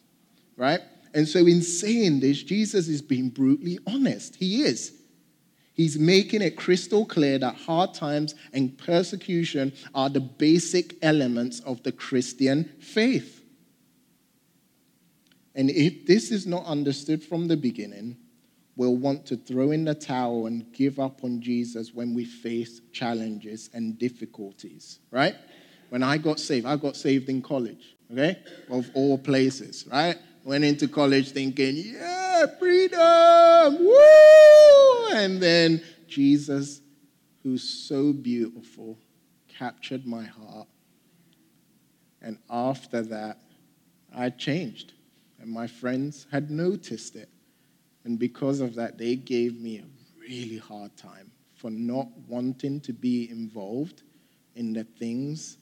Right? 0.56 0.82
And 1.14 1.28
so, 1.28 1.46
in 1.46 1.62
saying 1.62 2.20
this, 2.20 2.44
Jesus 2.44 2.88
is 2.88 3.02
being 3.02 3.30
brutally 3.30 3.80
honest. 3.88 4.36
He 4.36 4.64
is. 4.64 4.94
He's 5.74 6.00
making 6.00 6.42
it 6.42 6.58
crystal 6.58 7.06
clear 7.06 7.38
that 7.38 7.56
hard 7.56 7.94
times 7.94 8.34
and 8.52 8.76
persecution 8.78 9.74
are 9.94 10.10
the 10.10 10.20
basic 10.20 10.96
elements 11.04 11.60
of 11.60 11.84
the 11.84 11.92
Christian 11.92 12.72
faith. 12.80 13.44
And 15.54 15.70
if 15.70 16.08
this 16.08 16.32
is 16.32 16.48
not 16.48 16.66
understood 16.66 17.24
from 17.24 17.48
the 17.48 17.58
beginning, 17.58 18.18
we'll 18.78 18.96
want 18.96 19.26
to 19.26 19.36
throw 19.36 19.72
in 19.72 19.84
the 19.84 19.96
towel 19.96 20.46
and 20.46 20.72
give 20.72 21.00
up 21.00 21.24
on 21.24 21.42
Jesus 21.42 21.94
when 21.94 22.14
we 22.14 22.24
face 22.24 22.80
challenges 22.94 23.70
and 23.74 23.98
difficulties, 23.98 25.00
right? 25.12 25.36
When 25.90 26.04
I 26.04 26.18
got 26.18 26.40
saved, 26.40 26.66
I 26.66 26.78
got 26.78 26.96
saved 26.96 27.28
in 27.28 27.42
college, 27.42 27.96
okay? 28.12 28.38
Of 28.70 28.90
all 28.94 29.18
places, 29.18 29.86
right? 29.92 30.16
Went 30.44 30.64
into 30.64 30.88
college 30.88 31.32
thinking, 31.32 31.76
yeah, 31.76 32.46
freedom, 32.60 33.84
woo! 33.84 35.08
And 35.14 35.42
then 35.42 35.84
Jesus, 36.08 36.82
who's 37.44 37.64
so 37.64 38.14
beautiful, 38.14 38.98
captured 39.48 40.06
my 40.06 40.24
heart. 40.24 40.68
And 42.22 42.38
after 42.50 43.02
that, 43.02 43.40
I 44.16 44.30
changed 44.30 44.94
and 45.40 45.50
my 45.50 45.68
friends 45.68 46.28
had 46.32 46.52
noticed 46.52 47.16
it. 47.16 47.30
And 48.08 48.18
because 48.18 48.62
of 48.62 48.74
that, 48.76 48.98
they 48.98 49.18
gave 49.18 49.60
me 49.60 49.80
a 49.80 50.22
really 50.22 50.58
hard 50.58 50.96
time 50.96 51.30
for 51.56 51.70
not 51.70 52.08
wanting 52.26 52.80
to 52.82 52.94
be 52.94 53.30
involved 53.30 54.04
in 54.56 54.72
the 54.72 54.86
things 54.86 55.58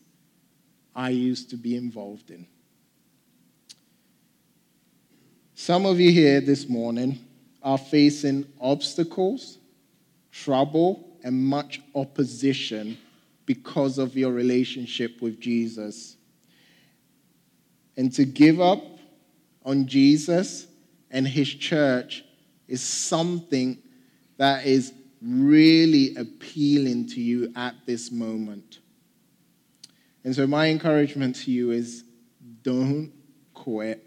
I 0.96 1.10
used 1.10 1.50
to 1.50 1.58
be 1.58 1.76
involved 1.76 2.30
in. 2.30 2.46
Some 5.56 5.88
of 5.88 6.00
you 6.00 6.12
here 6.12 6.40
this 6.40 6.70
morning 6.70 7.18
are 7.64 7.80
facing 7.80 8.46
obstacles, 8.62 9.58
trouble, 10.32 11.18
and 11.24 11.44
much 11.44 11.82
opposition 11.96 12.96
because 13.48 13.98
of 13.98 14.16
your 14.16 14.32
relationship 14.32 15.20
with 15.20 15.40
Jesus. 15.40 16.16
And 17.98 18.14
to 18.14 18.24
give 18.24 18.62
up 18.62 18.84
on 19.66 19.88
Jesus 19.88 20.68
and 21.10 21.28
his 21.28 21.50
church 21.50 22.24
is 22.68 22.82
something 22.82 23.78
that 24.38 24.66
is 24.66 24.94
really 25.22 26.16
appealing 26.16 27.08
to 27.08 27.22
you 27.22 27.52
at 27.56 27.76
this 27.86 28.12
moment. 28.12 28.80
And 30.24 30.36
so, 30.36 30.48
my 30.48 30.70
encouragement 30.70 31.36
to 31.38 31.52
you 31.52 31.72
is 31.72 32.04
don't 32.64 33.12
quit. 33.54 34.02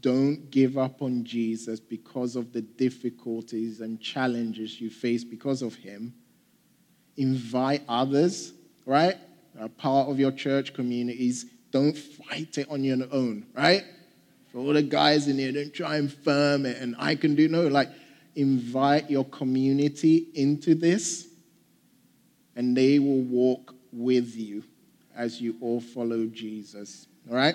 Don't 0.00 0.50
give 0.50 0.78
up 0.78 1.02
on 1.02 1.24
Jesus 1.24 1.80
because 1.80 2.36
of 2.36 2.52
the 2.52 2.62
difficulties 2.62 3.80
and 3.80 4.00
challenges 4.00 4.80
you 4.80 4.88
face 4.88 5.24
because 5.24 5.62
of 5.62 5.74
him. 5.74 6.14
Invite 7.16 7.82
others, 7.88 8.52
right? 8.86 9.16
A 9.58 9.68
part 9.68 10.08
of 10.08 10.20
your 10.20 10.30
church 10.30 10.72
communities. 10.74 11.46
Don't 11.72 11.96
fight 11.98 12.56
it 12.58 12.68
on 12.70 12.84
your 12.84 12.98
own, 13.10 13.46
right? 13.54 13.84
For 14.52 14.58
all 14.58 14.72
the 14.72 14.82
guys 14.82 15.28
in 15.28 15.38
here, 15.38 15.52
don't 15.52 15.72
try 15.72 15.96
and 15.96 16.12
firm 16.12 16.66
it 16.66 16.78
and 16.78 16.96
I 16.98 17.14
can 17.14 17.34
do 17.34 17.48
no. 17.48 17.68
Like, 17.68 17.88
invite 18.34 19.10
your 19.10 19.24
community 19.24 20.28
into 20.34 20.74
this 20.74 21.28
and 22.56 22.76
they 22.76 22.98
will 22.98 23.22
walk 23.22 23.74
with 23.92 24.36
you 24.36 24.64
as 25.16 25.40
you 25.40 25.56
all 25.60 25.80
follow 25.80 26.26
Jesus. 26.26 27.06
All 27.28 27.36
right? 27.36 27.54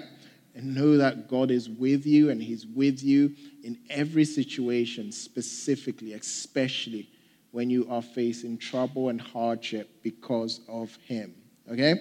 And 0.54 0.74
know 0.74 0.98
that 0.98 1.28
God 1.28 1.52
is 1.52 1.70
with 1.70 2.06
you 2.06 2.30
and 2.30 2.42
He's 2.42 2.66
with 2.66 3.04
you 3.04 3.36
in 3.64 3.78
every 3.90 4.24
situation, 4.24 5.12
specifically, 5.12 6.14
especially 6.14 7.10
when 7.52 7.70
you 7.70 7.88
are 7.90 8.02
facing 8.02 8.58
trouble 8.58 9.10
and 9.10 9.20
hardship 9.20 9.90
because 10.02 10.62
of 10.70 10.96
Him. 11.08 11.36
Okay? 11.70 11.96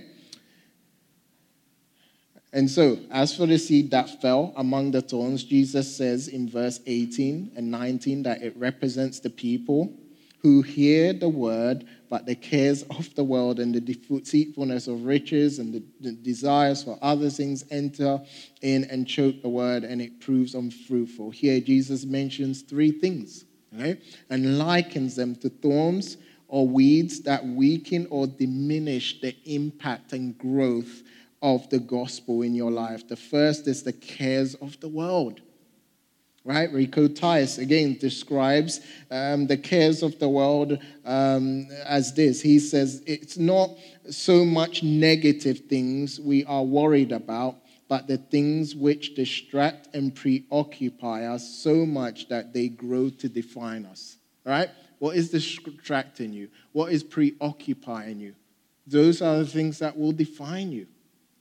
And 2.54 2.70
so, 2.70 3.00
as 3.10 3.36
for 3.36 3.46
the 3.46 3.58
seed 3.58 3.90
that 3.90 4.22
fell 4.22 4.52
among 4.56 4.92
the 4.92 5.02
thorns, 5.02 5.42
Jesus 5.42 5.96
says 5.96 6.28
in 6.28 6.48
verse 6.48 6.78
18 6.86 7.50
and 7.56 7.68
19 7.68 8.22
that 8.22 8.42
it 8.42 8.56
represents 8.56 9.18
the 9.18 9.28
people 9.28 9.92
who 10.38 10.62
hear 10.62 11.12
the 11.12 11.28
word, 11.28 11.84
but 12.08 12.26
the 12.26 12.36
cares 12.36 12.84
of 12.84 13.12
the 13.16 13.24
world 13.24 13.58
and 13.58 13.74
the 13.74 13.80
deceitfulness 13.80 14.86
of 14.86 15.04
riches 15.04 15.58
and 15.58 15.74
the, 15.74 15.82
the 16.00 16.12
desires 16.12 16.84
for 16.84 16.96
other 17.02 17.28
things 17.28 17.64
enter 17.72 18.20
in 18.62 18.84
and 18.84 19.08
choke 19.08 19.42
the 19.42 19.48
word, 19.48 19.82
and 19.82 20.00
it 20.00 20.20
proves 20.20 20.54
unfruitful. 20.54 21.32
Here, 21.32 21.60
Jesus 21.60 22.04
mentions 22.04 22.62
three 22.62 22.92
things 22.92 23.46
and 24.30 24.58
likens 24.58 25.16
them 25.16 25.34
to 25.36 25.48
thorns 25.48 26.18
or 26.46 26.68
weeds 26.68 27.22
that 27.22 27.44
weaken 27.44 28.06
or 28.10 28.28
diminish 28.28 29.20
the 29.20 29.34
impact 29.44 30.12
and 30.12 30.38
growth 30.38 31.02
of 31.44 31.68
the 31.68 31.78
gospel 31.78 32.40
in 32.40 32.54
your 32.54 32.70
life. 32.70 33.06
The 33.06 33.16
first 33.16 33.68
is 33.68 33.82
the 33.82 33.92
cares 33.92 34.54
of 34.54 34.80
the 34.80 34.88
world. 34.88 35.42
Right? 36.42 36.72
Rico 36.72 37.06
Tice 37.06 37.58
again 37.58 37.98
describes 38.00 38.80
um, 39.10 39.46
the 39.46 39.58
cares 39.58 40.02
of 40.02 40.18
the 40.18 40.28
world 40.28 40.78
um, 41.04 41.68
as 41.84 42.14
this. 42.14 42.40
He 42.40 42.58
says 42.58 43.02
it's 43.06 43.36
not 43.36 43.70
so 44.10 44.44
much 44.44 44.82
negative 44.82 45.60
things 45.68 46.18
we 46.18 46.46
are 46.46 46.64
worried 46.64 47.12
about, 47.12 47.56
but 47.88 48.06
the 48.06 48.18
things 48.18 48.74
which 48.74 49.14
distract 49.14 49.94
and 49.94 50.14
preoccupy 50.14 51.26
us 51.26 51.46
so 51.62 51.84
much 51.84 52.28
that 52.28 52.54
they 52.54 52.68
grow 52.68 53.10
to 53.10 53.28
define 53.28 53.84
us. 53.84 54.16
Right? 54.46 54.70
What 54.98 55.16
is 55.16 55.30
distracting 55.30 56.32
you? 56.32 56.48
What 56.72 56.90
is 56.90 57.02
preoccupying 57.02 58.18
you? 58.18 58.34
Those 58.86 59.20
are 59.20 59.38
the 59.38 59.46
things 59.46 59.78
that 59.80 59.98
will 59.98 60.12
define 60.12 60.72
you. 60.72 60.86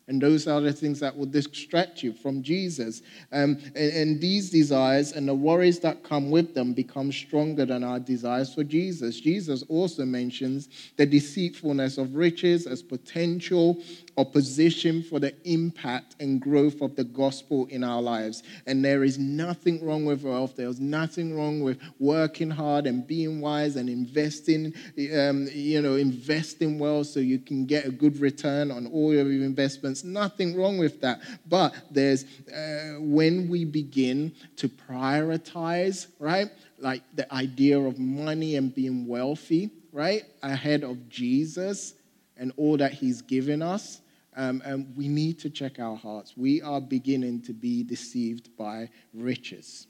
And 0.08 0.22
those 0.22 0.48
are 0.48 0.60
the 0.60 0.74
things 0.74 1.00
that 1.00 1.16
will 1.16 1.26
distract 1.26 2.04
you 2.04 2.12
from 2.12 2.44
Jesus. 2.44 3.02
Um, 3.32 3.58
and, 3.76 3.94
and, 3.94 4.22
these 4.22 4.50
desires 4.50 5.14
and 5.14 5.28
the 5.28 5.34
worries 5.34 5.80
that 5.80 6.04
come 6.04 6.30
with 6.30 6.54
them 6.54 6.74
become 6.74 7.12
stronger 7.12 7.66
than 7.66 7.84
our 7.84 8.00
desires 8.00 8.54
for 8.54 8.66
Jesus. 8.66 9.20
Jesus 9.22 9.64
also 9.70 10.04
mentions 10.04 10.68
the 10.98 11.06
deceitfulness 11.06 11.98
of 11.98 12.16
riches 12.16 12.68
as 12.68 12.84
potential 12.84 13.82
opposition 14.18 15.02
for 15.04 15.20
the 15.20 15.34
impact 15.44 16.16
and 16.20 16.42
growth 16.42 16.82
of 16.82 16.96
the 16.96 17.04
gospel 17.04 17.66
in 17.68 17.84
our 17.84 18.02
lives. 18.02 18.44
And 18.66 18.84
there 18.84 19.04
is 19.04 19.18
nothing 19.18 19.86
wrong 19.86 20.06
with 20.06 20.24
wealth. 20.24 20.56
There's 20.56 20.80
nothing 20.80 21.36
wrong 21.36 21.62
with 21.62 21.80
working 22.00 22.50
hard 22.50 22.86
and 22.86 23.06
being 23.06 23.42
wise 23.42 23.76
and 23.76 23.90
investing, 23.90 24.74
um, 25.16 25.48
you 25.52 25.82
know, 25.82 25.96
investing 25.96 26.80
well 26.80 27.04
so 27.04 27.20
you 27.20 27.40
can 27.40 27.66
get 27.66 27.86
a 27.86 27.92
good 27.92 28.20
return 28.20 28.72
on 28.72 28.88
all 28.88 29.14
your 29.14 29.32
investments. 29.32 30.04
Nothing 30.04 30.56
wrong 30.56 30.78
with 30.78 31.02
that. 31.02 31.22
But 31.48 31.74
there's 31.90 32.26
uh, 32.50 33.00
when 33.00 33.50
we 33.50 33.66
begin 33.66 34.34
to 34.58 34.70
prioritize, 34.70 36.08
right? 36.20 36.50
Like 36.80 37.02
the 37.16 37.32
idea 37.34 37.80
of 37.80 38.00
money 38.00 38.56
and 38.56 38.74
being 38.74 39.08
wealthy, 39.08 39.72
right? 39.92 40.24
Ahead 40.42 40.84
of 40.84 41.10
Jesus 41.10 41.94
and 42.38 42.52
all 42.58 42.78
that 42.78 42.94
he's 42.94 43.22
given 43.22 43.62
us, 43.62 44.02
um, 44.36 44.62
and 44.66 44.96
we 44.96 45.08
need 45.08 45.40
to 45.40 45.50
check 45.50 45.80
our 45.80 45.96
hearts. 45.96 46.34
We 46.36 46.62
are 46.62 46.82
beginning 46.82 47.42
to 47.44 47.54
be 47.54 47.84
deceived 47.84 48.56
by 48.58 48.90
riches. 49.14 49.88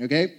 Okay? 0.00 0.34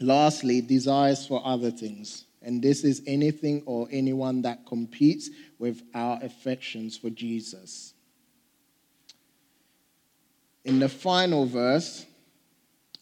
Lastly, 0.00 0.60
desires 0.60 1.26
for 1.26 1.42
other 1.44 1.70
things. 1.70 2.24
And 2.40 2.62
this 2.62 2.84
is 2.84 3.02
anything 3.06 3.62
or 3.66 3.88
anyone 3.90 4.42
that 4.42 4.64
competes 4.66 5.28
with 5.58 5.82
our 5.94 6.18
affections 6.22 6.96
for 6.96 7.10
Jesus. 7.10 7.94
In 10.64 10.78
the 10.78 10.88
final 10.88 11.46
verse 11.46 12.06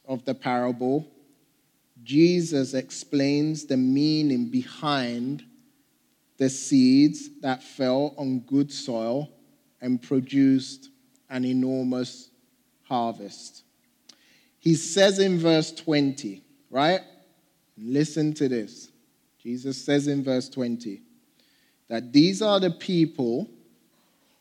of 0.06 0.24
the 0.24 0.34
parable, 0.34 1.06
Jesus 2.02 2.74
explains 2.74 3.66
the 3.66 3.76
meaning 3.76 4.48
behind 4.48 5.44
the 6.38 6.50
seeds 6.50 7.30
that 7.40 7.62
fell 7.62 8.14
on 8.18 8.40
good 8.40 8.72
soil 8.72 9.30
and 9.80 10.02
produced 10.02 10.90
an 11.30 11.44
enormous 11.44 12.30
harvest. 12.84 13.62
He 14.58 14.74
says 14.74 15.18
in 15.18 15.38
verse 15.38 15.72
20, 15.72 16.42
right? 16.70 17.00
Listen 17.78 18.32
to 18.34 18.48
this. 18.48 18.90
Jesus 19.42 19.82
says 19.84 20.08
in 20.08 20.24
verse 20.24 20.48
20 20.48 21.02
that 21.88 22.12
these 22.12 22.42
are 22.42 22.58
the 22.58 22.70
people 22.70 23.48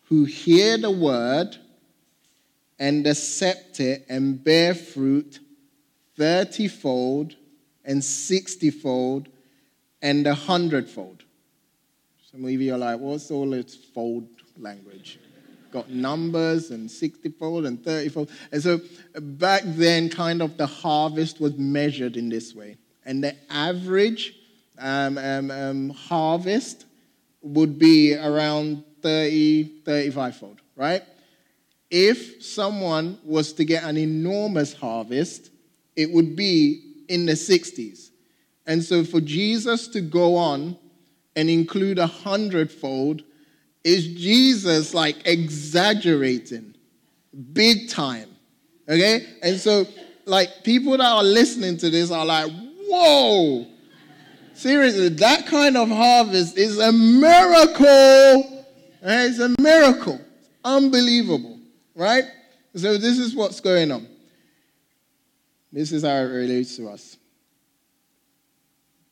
who 0.05 0.25
hear 0.25 0.77
the 0.77 0.91
word 0.91 1.57
and 2.79 3.05
accept 3.05 3.79
it 3.79 4.05
and 4.09 4.43
bear 4.43 4.73
fruit 4.73 5.39
thirtyfold 6.17 7.35
and 7.83 8.03
sixtyfold 8.03 9.27
and 10.01 10.25
a 10.27 10.33
hundredfold. 10.33 11.24
Some 12.35 12.43
of 12.43 12.51
you 12.51 12.73
are 12.73 12.77
like, 12.77 12.99
what's 12.99 13.31
all 13.31 13.49
this 13.49 13.75
fold 13.75 14.27
language? 14.57 15.19
Got 15.71 15.89
numbers 15.89 16.69
and 16.69 16.91
60 16.91 17.29
fold 17.29 17.65
and 17.65 17.81
30 17.81 18.09
fold. 18.09 18.29
And 18.51 18.61
so 18.61 18.81
back 19.21 19.61
then, 19.63 20.09
kind 20.09 20.41
of 20.41 20.57
the 20.57 20.65
harvest 20.65 21.39
was 21.39 21.57
measured 21.57 22.17
in 22.17 22.27
this 22.27 22.53
way. 22.53 22.75
And 23.05 23.23
the 23.23 23.37
average 23.49 24.35
um, 24.77 25.17
um, 25.17 25.49
um, 25.49 25.89
harvest 25.91 26.85
would 27.41 27.79
be 27.79 28.13
around 28.17 28.83
30, 29.01 29.83
35 29.85 30.35
fold, 30.35 30.59
right? 30.75 31.03
If 31.89 32.43
someone 32.43 33.17
was 33.23 33.53
to 33.53 33.63
get 33.63 33.85
an 33.85 33.95
enormous 33.95 34.73
harvest, 34.73 35.51
it 35.95 36.11
would 36.11 36.35
be 36.35 37.05
in 37.07 37.27
the 37.27 37.33
60s. 37.33 38.09
And 38.67 38.83
so 38.83 39.05
for 39.05 39.21
Jesus 39.21 39.87
to 39.89 40.01
go 40.01 40.35
on 40.35 40.77
and 41.35 41.49
include 41.49 41.99
a 41.99 42.07
hundredfold 42.07 43.23
is 43.83 44.07
Jesus 44.07 44.93
like 44.93 45.27
exaggerating 45.27 46.75
big 47.53 47.89
time. 47.89 48.29
Okay? 48.87 49.25
And 49.41 49.59
so, 49.59 49.85
like, 50.25 50.63
people 50.63 50.97
that 50.97 51.05
are 51.05 51.23
listening 51.23 51.77
to 51.77 51.89
this 51.89 52.11
are 52.11 52.25
like, 52.25 52.51
whoa, 52.87 53.67
seriously, 54.53 55.09
that 55.09 55.45
kind 55.47 55.77
of 55.77 55.89
harvest 55.89 56.57
is 56.57 56.79
a 56.79 56.91
miracle. 56.91 58.65
Right? 59.03 59.25
It's 59.25 59.39
a 59.39 59.55
miracle. 59.59 60.19
Unbelievable, 60.63 61.59
right? 61.93 62.23
So, 62.75 62.97
this 62.97 63.19
is 63.19 63.35
what's 63.35 63.59
going 63.59 63.91
on. 63.91 64.07
This 65.71 65.91
is 65.91 66.03
how 66.03 66.15
it 66.15 66.31
relates 66.31 66.77
to 66.77 66.89
us. 66.89 67.17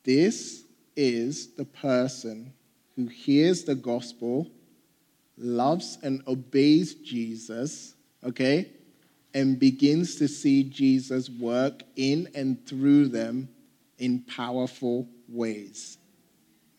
This 0.02 0.64
is 0.96 1.54
the 1.54 1.64
person 1.64 2.52
who 2.96 3.06
hears 3.06 3.64
the 3.64 3.74
gospel, 3.74 4.50
loves 5.36 5.98
and 6.02 6.22
obeys 6.26 6.94
Jesus, 6.94 7.94
okay, 8.24 8.70
and 9.32 9.58
begins 9.58 10.16
to 10.16 10.28
see 10.28 10.62
Jesus 10.62 11.28
work 11.28 11.82
in 11.96 12.28
and 12.34 12.64
through 12.66 13.08
them 13.08 13.48
in 13.98 14.20
powerful 14.20 15.08
ways. 15.28 15.98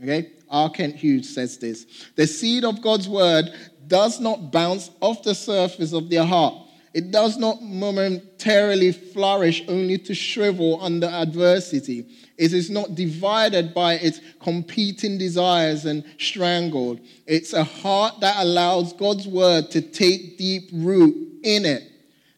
Okay? 0.02 0.32
R. 0.50 0.70
Kent 0.70 0.96
Hughes 0.96 1.34
says 1.34 1.58
this 1.58 1.86
The 2.16 2.28
seed 2.28 2.64
of 2.64 2.82
God's 2.82 3.10
word 3.10 3.46
does 3.88 4.20
not 4.20 4.52
bounce 4.52 4.90
off 5.02 5.24
the 5.24 5.36
surface 5.36 5.94
of 5.94 6.10
their 6.10 6.26
heart. 6.26 6.65
It 6.96 7.12
does 7.12 7.36
not 7.36 7.62
momentarily 7.62 8.94
flourish 8.94 9.64
only 9.68 9.98
to 9.98 10.16
shrivel 10.16 10.80
under 10.82 11.08
adversity. 11.08 12.06
It 12.38 12.54
is 12.54 12.70
not 12.70 12.96
divided 12.96 13.74
by 13.74 13.96
its 13.96 14.22
competing 14.40 15.18
desires 15.18 15.84
and 15.84 16.06
strangled. 16.18 17.02
It's 17.28 17.52
a 17.52 17.66
heart 17.66 18.22
that 18.22 18.38
allows 18.42 18.94
God's 18.94 19.28
word 19.28 19.72
to 19.72 19.82
take 19.82 20.38
deep 20.38 20.70
root 20.72 21.42
in 21.44 21.66
it. 21.66 21.84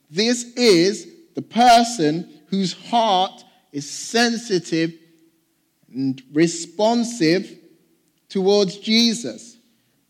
This 0.09 0.43
is 0.55 1.07
the 1.35 1.43
person 1.43 2.27
whose 2.47 2.73
heart 2.73 3.43
is 3.71 3.87
sensitive 3.87 4.91
and 5.93 6.19
responsive 6.33 7.59
towards 8.27 8.77
Jesus. 8.77 9.55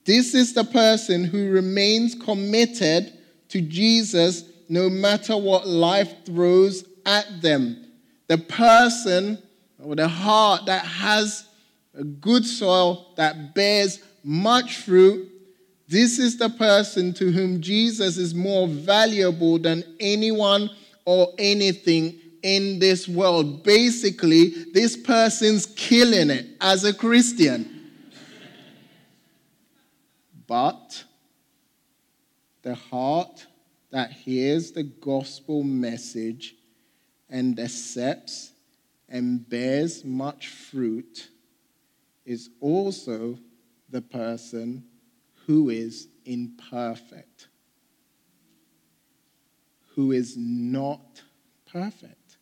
This 0.05 0.33
is 0.33 0.53
the 0.53 0.63
person 0.63 1.25
who 1.25 1.49
remains 1.49 2.15
committed 2.15 3.11
to 3.49 3.61
Jesus 3.61 4.43
no 4.69 4.89
matter 4.89 5.37
what 5.37 5.67
life 5.67 6.25
throws 6.25 6.85
at 7.05 7.41
them. 7.41 7.85
The 8.27 8.37
person 8.37 9.41
or 9.81 9.95
the 9.95 10.07
heart 10.07 10.65
that 10.65 10.83
has 10.83 11.47
a 11.93 12.03
good 12.03 12.45
soil 12.45 13.13
that 13.15 13.55
bears 13.55 13.99
much 14.23 14.77
fruit, 14.77 15.29
this 15.87 16.19
is 16.19 16.37
the 16.37 16.49
person 16.49 17.13
to 17.13 17.31
whom 17.31 17.61
Jesus 17.61 18.17
is 18.17 18.35
more 18.35 18.67
valuable 18.67 19.57
than 19.57 19.83
anyone 19.99 20.69
or 21.05 21.33
anything 21.37 22.19
in 22.43 22.79
this 22.79 23.07
world. 23.07 23.63
Basically, 23.63 24.49
this 24.73 24.97
person's 24.97 25.65
killing 25.65 26.29
it 26.29 26.45
as 26.59 26.83
a 26.83 26.93
Christian. 26.93 27.73
But 30.45 31.03
the 32.67 32.75
heart 32.75 33.47
that 33.91 34.11
hears 34.11 34.73
the 34.73 34.83
gospel 34.83 35.63
message 35.63 36.53
and 37.29 37.57
accepts 37.61 38.51
and 39.07 39.47
bears 39.47 40.03
much 40.03 40.49
fruit 40.49 41.29
is 42.25 42.49
also 42.59 43.39
the 43.89 44.01
person 44.01 44.83
who 45.45 45.69
is 45.69 46.09
imperfect, 46.25 47.47
who 49.95 50.11
is 50.11 50.35
not 50.35 51.21
perfect. 51.71 52.35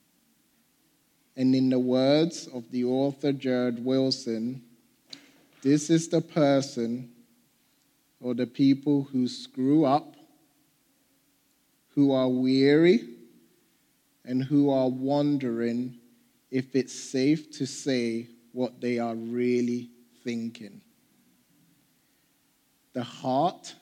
And 1.37 1.53
in 1.53 1.69
the 1.69 1.77
words 1.77 2.47
of 2.47 2.71
the 2.71 2.85
author 2.85 3.31
Jared 3.31 3.85
Wilson, 3.85 4.63
this 5.61 5.91
is 5.91 6.07
the 6.07 6.21
person 6.21 7.11
or 8.19 8.33
the 8.33 8.47
people 8.47 9.03
who 9.03 9.27
screw 9.27 9.85
up, 9.85 10.14
who 11.95 12.11
are 12.11 12.27
weary, 12.27 13.07
and 14.25 14.43
who 14.43 14.69
are 14.69 14.89
wondering 14.89 15.97
if 16.51 16.75
it's 16.75 16.93
safe 16.93 17.51
to 17.51 17.65
say 17.65 18.27
what 18.51 18.81
they 18.81 18.99
are 18.99 19.15
really 19.15 19.89
thinking. 20.23 20.81
The 22.93 23.03
heart 23.03 23.75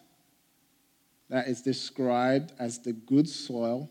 that 1.30 1.48
is 1.48 1.62
described 1.62 2.54
as 2.60 2.80
the 2.80 2.94
good 2.94 3.28
soil, 3.28 3.90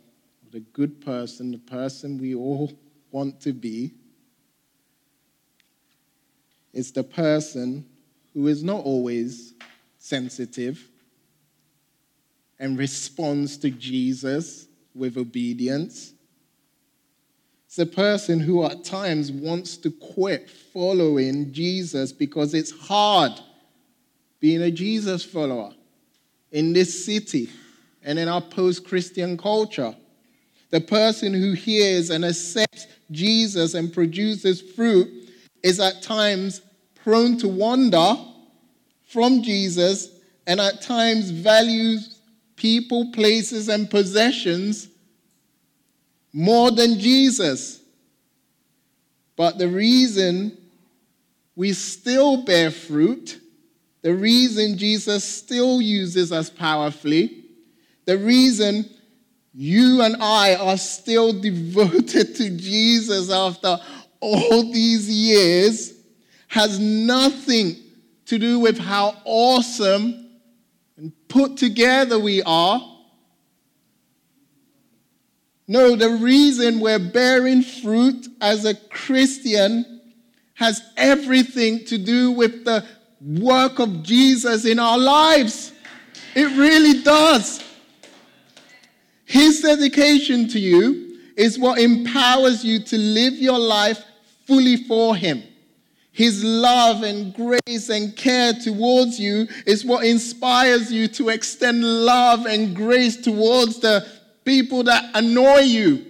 the 0.50 0.60
good 0.60 1.00
person, 1.00 1.50
the 1.50 1.58
person 1.58 2.18
we 2.18 2.34
all 2.34 2.72
want 3.10 3.40
to 3.40 3.52
be, 3.52 3.92
is 6.72 6.92
the 6.92 7.04
person 7.04 7.86
who 8.34 8.46
is 8.46 8.62
not 8.62 8.84
always 8.84 9.54
sensitive 9.98 10.88
and 12.58 12.78
responds 12.78 13.56
to 13.58 13.70
Jesus 13.70 14.66
with 14.94 15.16
obedience 15.16 16.12
it's 17.72 17.78
a 17.78 17.86
person 17.86 18.38
who 18.38 18.66
at 18.66 18.84
times 18.84 19.32
wants 19.32 19.78
to 19.78 19.90
quit 19.90 20.50
following 20.50 21.54
Jesus 21.54 22.12
because 22.12 22.52
it's 22.52 22.70
hard. 22.70 23.32
being 24.40 24.60
a 24.60 24.70
Jesus 24.70 25.24
follower 25.24 25.72
in 26.50 26.74
this 26.74 27.06
city 27.06 27.48
and 28.02 28.18
in 28.18 28.28
our 28.28 28.42
post 28.42 28.84
Christian 28.84 29.38
culture. 29.38 29.96
The 30.68 30.82
person 30.82 31.32
who 31.32 31.54
hears 31.54 32.10
and 32.10 32.26
accepts 32.26 32.88
Jesus 33.10 33.72
and 33.72 33.90
produces 33.90 34.60
fruit 34.60 35.08
is 35.62 35.80
at 35.80 36.02
times 36.02 36.60
prone 37.02 37.38
to 37.38 37.48
wander 37.48 38.16
from 39.08 39.42
Jesus 39.42 40.10
and 40.46 40.60
at 40.60 40.82
times 40.82 41.30
values 41.30 42.11
people, 42.62 43.10
places, 43.10 43.68
and 43.68 43.90
possessions 43.90 44.86
more 46.32 46.70
than 46.70 47.00
Jesus. 47.00 47.80
But 49.34 49.58
the 49.58 49.66
reason 49.66 50.56
we 51.56 51.72
still 51.72 52.44
bear 52.44 52.70
fruit, 52.70 53.40
the 54.02 54.14
reason 54.14 54.78
Jesus 54.78 55.24
still 55.24 55.82
uses 55.82 56.30
us 56.30 56.48
powerfully, 56.50 57.46
the 58.04 58.16
reason 58.16 58.88
you 59.52 60.02
and 60.02 60.22
I 60.22 60.54
are 60.54 60.78
still 60.78 61.32
devoted 61.40 62.36
to 62.36 62.56
Jesus 62.56 63.28
after 63.28 63.76
all 64.20 64.72
these 64.72 65.10
years 65.10 65.94
has 66.46 66.78
nothing 66.78 67.74
to 68.26 68.38
do 68.38 68.60
with 68.60 68.78
how 68.78 69.16
awesome 69.24 70.21
and 70.96 71.12
put 71.28 71.56
together 71.56 72.18
we 72.18 72.42
are. 72.42 72.80
No, 75.68 75.96
the 75.96 76.10
reason 76.10 76.80
we're 76.80 76.98
bearing 76.98 77.62
fruit 77.62 78.26
as 78.40 78.64
a 78.64 78.74
Christian 78.74 80.00
has 80.54 80.82
everything 80.96 81.84
to 81.86 81.98
do 81.98 82.32
with 82.32 82.64
the 82.64 82.84
work 83.20 83.78
of 83.78 84.02
Jesus 84.02 84.64
in 84.64 84.78
our 84.78 84.98
lives. 84.98 85.72
It 86.34 86.56
really 86.56 87.02
does. 87.02 87.62
His 89.24 89.60
dedication 89.60 90.48
to 90.48 90.58
you 90.58 91.18
is 91.36 91.58
what 91.58 91.78
empowers 91.78 92.64
you 92.64 92.80
to 92.80 92.98
live 92.98 93.34
your 93.34 93.58
life 93.58 94.04
fully 94.46 94.76
for 94.76 95.16
Him. 95.16 95.42
His 96.12 96.44
love 96.44 97.02
and 97.02 97.34
grace 97.34 97.88
and 97.88 98.14
care 98.14 98.52
towards 98.52 99.18
you 99.18 99.48
is 99.66 99.82
what 99.82 100.04
inspires 100.04 100.92
you 100.92 101.08
to 101.08 101.30
extend 101.30 101.82
love 101.82 102.44
and 102.44 102.76
grace 102.76 103.16
towards 103.16 103.78
the 103.80 104.06
people 104.44 104.82
that 104.84 105.10
annoy 105.14 105.60
you. 105.60 106.04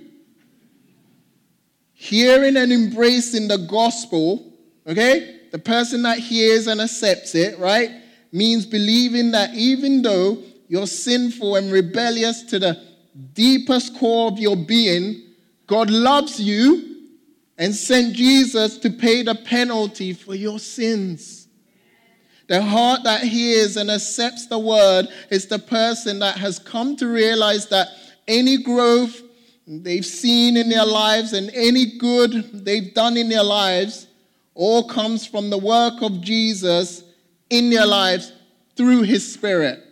Hearing 1.95 2.57
and 2.57 2.73
embracing 2.73 3.47
the 3.47 3.59
gospel, 3.59 4.53
okay? 4.88 5.38
The 5.53 5.59
person 5.59 6.03
that 6.03 6.19
hears 6.19 6.67
and 6.67 6.81
accepts 6.81 7.37
it, 7.37 7.61
right? 7.61 7.91
Means 8.33 8.67
believing 8.67 9.31
that 9.31 9.55
even 9.55 10.03
though 10.03 10.43
you're 10.67 10.88
sinful 10.88 11.55
and 11.55 11.71
rebellious 11.71 12.43
to 12.45 12.59
the 12.59 12.83
deepest 13.35 13.97
core 13.99 14.33
of 14.33 14.38
your 14.41 14.57
being, 14.57 15.23
God 15.69 15.91
loves 15.91 16.41
you 16.41 16.91
and 17.62 17.72
sent 17.72 18.12
Jesus 18.16 18.77
to 18.79 18.90
pay 18.90 19.22
the 19.22 19.37
penalty 19.37 20.12
for 20.14 20.35
your 20.35 20.59
sins. 20.59 21.46
The 22.48 22.61
heart 22.61 23.05
that 23.05 23.22
hears 23.22 23.77
and 23.77 23.88
accepts 23.88 24.48
the 24.48 24.59
word 24.59 25.07
is 25.31 25.46
the 25.46 25.61
person 25.61 26.18
that 26.18 26.37
has 26.38 26.59
come 26.59 26.96
to 26.96 27.07
realize 27.07 27.68
that 27.68 27.87
any 28.27 28.61
growth 28.64 29.22
they've 29.64 30.05
seen 30.05 30.57
in 30.57 30.68
their 30.68 30.85
lives 30.85 31.35
and 31.35 31.53
any 31.55 31.98
good 31.98 32.64
they've 32.64 32.92
done 32.94 33.16
in 33.16 33.29
their 33.29 33.44
lives 33.44 34.09
all 34.55 34.88
comes 34.88 35.25
from 35.25 35.48
the 35.48 35.57
work 35.57 36.03
of 36.03 36.20
Jesus 36.20 37.05
in 37.48 37.70
their 37.70 37.87
lives 37.87 38.33
through 38.75 39.03
his 39.03 39.35
spirit. 39.35 39.85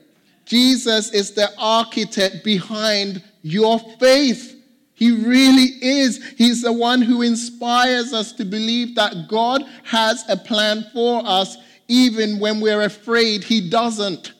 Jesus 0.44 1.12
is 1.12 1.34
the 1.34 1.52
architect 1.56 2.42
behind 2.42 3.22
your 3.42 3.78
faith. 4.00 4.59
He 5.00 5.12
really 5.12 5.82
is. 5.82 6.22
He's 6.36 6.60
the 6.60 6.74
one 6.74 7.00
who 7.00 7.22
inspires 7.22 8.12
us 8.12 8.32
to 8.32 8.44
believe 8.44 8.94
that 8.96 9.28
God 9.28 9.62
has 9.84 10.22
a 10.28 10.36
plan 10.36 10.84
for 10.92 11.22
us, 11.24 11.56
even 11.88 12.38
when 12.38 12.60
we're 12.60 12.82
afraid 12.82 13.42
He 13.42 13.70
doesn't. 13.70 14.34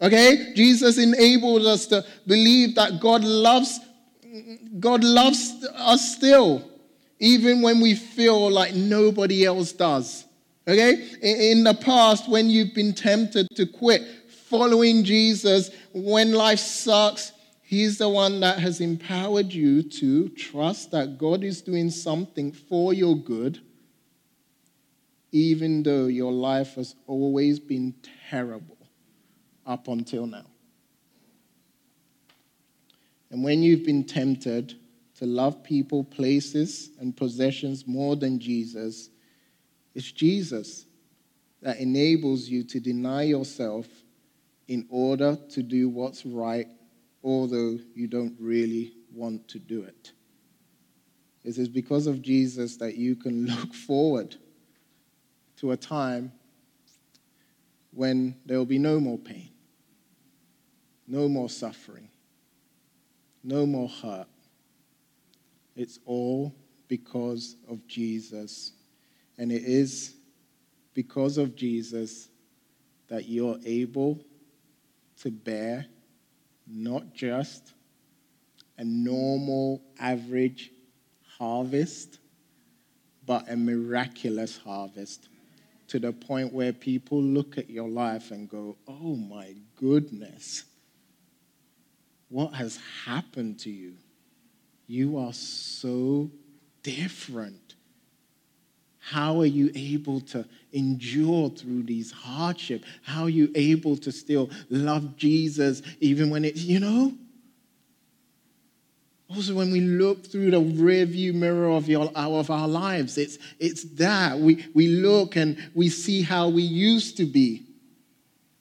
Okay? 0.00 0.52
Jesus 0.54 0.98
enables 0.98 1.66
us 1.66 1.86
to 1.88 2.06
believe 2.28 2.76
that 2.76 3.00
God 3.00 3.24
loves 3.24 3.80
God 4.78 5.02
loves 5.02 5.66
us 5.74 6.14
still, 6.14 6.70
even 7.18 7.62
when 7.62 7.80
we 7.80 7.94
feel 7.94 8.50
like 8.50 8.74
nobody 8.74 9.44
else 9.44 9.72
does. 9.72 10.26
Okay? 10.68 11.08
In 11.22 11.64
the 11.64 11.74
past, 11.74 12.28
when 12.28 12.50
you've 12.50 12.74
been 12.74 12.92
tempted 12.92 13.48
to 13.56 13.66
quit 13.66 14.02
following 14.28 15.02
Jesus, 15.02 15.70
when 15.92 16.32
life 16.32 16.58
sucks, 16.58 17.32
He's 17.66 17.98
the 17.98 18.08
one 18.08 18.38
that 18.40 18.60
has 18.60 18.80
empowered 18.80 19.52
you 19.52 19.82
to 19.82 20.28
trust 20.28 20.92
that 20.92 21.18
God 21.18 21.42
is 21.42 21.62
doing 21.62 21.90
something 21.90 22.52
for 22.52 22.94
your 22.94 23.16
good, 23.16 23.60
even 25.32 25.82
though 25.82 26.06
your 26.06 26.30
life 26.30 26.76
has 26.76 26.94
always 27.08 27.58
been 27.58 27.92
terrible 28.30 28.78
up 29.66 29.88
until 29.88 30.28
now. 30.28 30.46
And 33.32 33.42
when 33.42 33.64
you've 33.64 33.84
been 33.84 34.04
tempted 34.04 34.76
to 35.16 35.26
love 35.26 35.64
people, 35.64 36.04
places, 36.04 36.90
and 37.00 37.16
possessions 37.16 37.84
more 37.84 38.14
than 38.14 38.38
Jesus, 38.38 39.10
it's 39.92 40.12
Jesus 40.12 40.86
that 41.62 41.80
enables 41.80 42.48
you 42.48 42.62
to 42.62 42.78
deny 42.78 43.24
yourself 43.24 43.88
in 44.68 44.86
order 44.88 45.36
to 45.50 45.64
do 45.64 45.88
what's 45.88 46.24
right 46.24 46.68
although 47.22 47.78
you 47.94 48.06
don't 48.06 48.34
really 48.38 48.92
want 49.12 49.48
to 49.48 49.58
do 49.58 49.82
it. 49.82 50.12
It 51.44 51.58
is 51.58 51.68
because 51.68 52.06
of 52.06 52.22
Jesus 52.22 52.76
that 52.78 52.96
you 52.96 53.14
can 53.14 53.46
look 53.56 53.72
forward 53.72 54.36
to 55.58 55.72
a 55.72 55.76
time 55.76 56.32
when 57.92 58.36
there 58.44 58.58
will 58.58 58.66
be 58.66 58.78
no 58.78 59.00
more 59.00 59.18
pain, 59.18 59.50
no 61.06 61.28
more 61.28 61.48
suffering, 61.48 62.08
no 63.42 63.64
more 63.64 63.88
hurt. 63.88 64.26
It's 65.76 65.98
all 66.04 66.54
because 66.88 67.56
of 67.68 67.86
Jesus. 67.86 68.72
And 69.38 69.52
it 69.52 69.62
is 69.62 70.14
because 70.94 71.38
of 71.38 71.54
Jesus 71.54 72.28
that 73.08 73.28
you're 73.28 73.58
able 73.64 74.20
to 75.20 75.30
bear 75.30 75.86
not 76.66 77.14
just 77.14 77.72
a 78.78 78.84
normal, 78.84 79.80
average 79.98 80.70
harvest, 81.38 82.18
but 83.24 83.50
a 83.50 83.56
miraculous 83.56 84.58
harvest 84.58 85.28
to 85.88 85.98
the 85.98 86.12
point 86.12 86.52
where 86.52 86.72
people 86.72 87.22
look 87.22 87.58
at 87.58 87.70
your 87.70 87.88
life 87.88 88.30
and 88.30 88.48
go, 88.48 88.76
Oh 88.88 89.16
my 89.16 89.54
goodness, 89.76 90.64
what 92.28 92.54
has 92.54 92.78
happened 93.04 93.58
to 93.60 93.70
you? 93.70 93.94
You 94.86 95.18
are 95.18 95.32
so 95.32 96.30
different. 96.82 97.74
How 99.06 99.40
are 99.40 99.46
you 99.46 99.70
able 99.76 100.20
to 100.22 100.44
endure 100.72 101.48
through 101.50 101.84
these 101.84 102.10
hardship? 102.10 102.82
How 103.04 103.22
are 103.22 103.28
you 103.28 103.52
able 103.54 103.96
to 103.98 104.10
still 104.10 104.50
love 104.68 105.16
Jesus 105.16 105.80
even 106.00 106.28
when 106.28 106.44
it's, 106.44 106.64
you 106.64 106.80
know? 106.80 107.14
Also, 109.30 109.54
when 109.54 109.70
we 109.70 109.80
look 109.80 110.26
through 110.26 110.50
the 110.50 110.60
rearview 110.60 111.32
mirror 111.32 111.70
of, 111.70 111.88
your, 111.88 112.10
of 112.16 112.50
our 112.50 112.66
lives, 112.66 113.16
it's, 113.16 113.38
it's 113.60 113.84
that. 113.94 114.40
We, 114.40 114.66
we 114.74 114.88
look 114.88 115.36
and 115.36 115.56
we 115.72 115.88
see 115.88 116.22
how 116.22 116.48
we 116.48 116.62
used 116.62 117.16
to 117.18 117.26
be. 117.26 117.62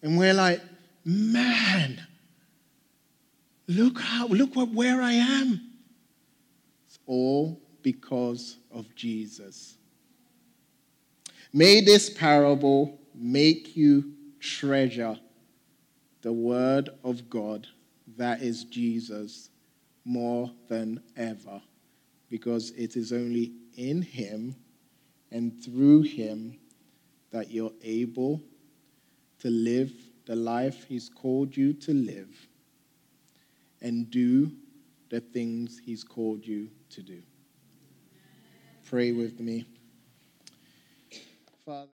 And 0.03 0.15
we're 0.15 0.35
like, 0.35 0.61
man, 1.03 2.05
look 3.67 3.99
how, 3.99 4.27
look 4.27 4.55
what, 4.55 4.69
where 4.69 5.01
I 5.01 5.13
am. 5.13 5.71
It's 6.85 6.99
all 7.07 7.59
because 7.81 8.57
of 8.71 8.93
Jesus. 8.93 9.77
May 11.57 11.79
this 11.79 12.09
parable 12.09 12.99
make 13.13 13.77
you 13.77 14.11
treasure 14.41 15.17
the 16.21 16.33
word 16.33 16.89
of 17.01 17.29
God, 17.29 17.65
that 18.17 18.41
is 18.41 18.65
Jesus, 18.65 19.51
more 20.03 20.51
than 20.67 21.01
ever, 21.15 21.61
because 22.29 22.71
it 22.71 22.97
is 22.97 23.13
only 23.13 23.53
in 23.77 24.01
him 24.01 24.53
and 25.31 25.63
through 25.63 26.01
him 26.01 26.59
that 27.31 27.51
you're 27.51 27.71
able 27.81 28.43
to 29.39 29.49
live 29.49 29.93
the 30.25 30.35
life 30.35 30.83
he's 30.89 31.07
called 31.07 31.55
you 31.55 31.71
to 31.71 31.93
live 31.93 32.49
and 33.79 34.11
do 34.11 34.51
the 35.07 35.21
things 35.21 35.79
he's 35.85 36.03
called 36.03 36.45
you 36.45 36.67
to 36.89 37.01
do. 37.01 37.21
Pray 38.83 39.13
with 39.13 39.39
me. 39.39 39.65
Father. 41.65 41.94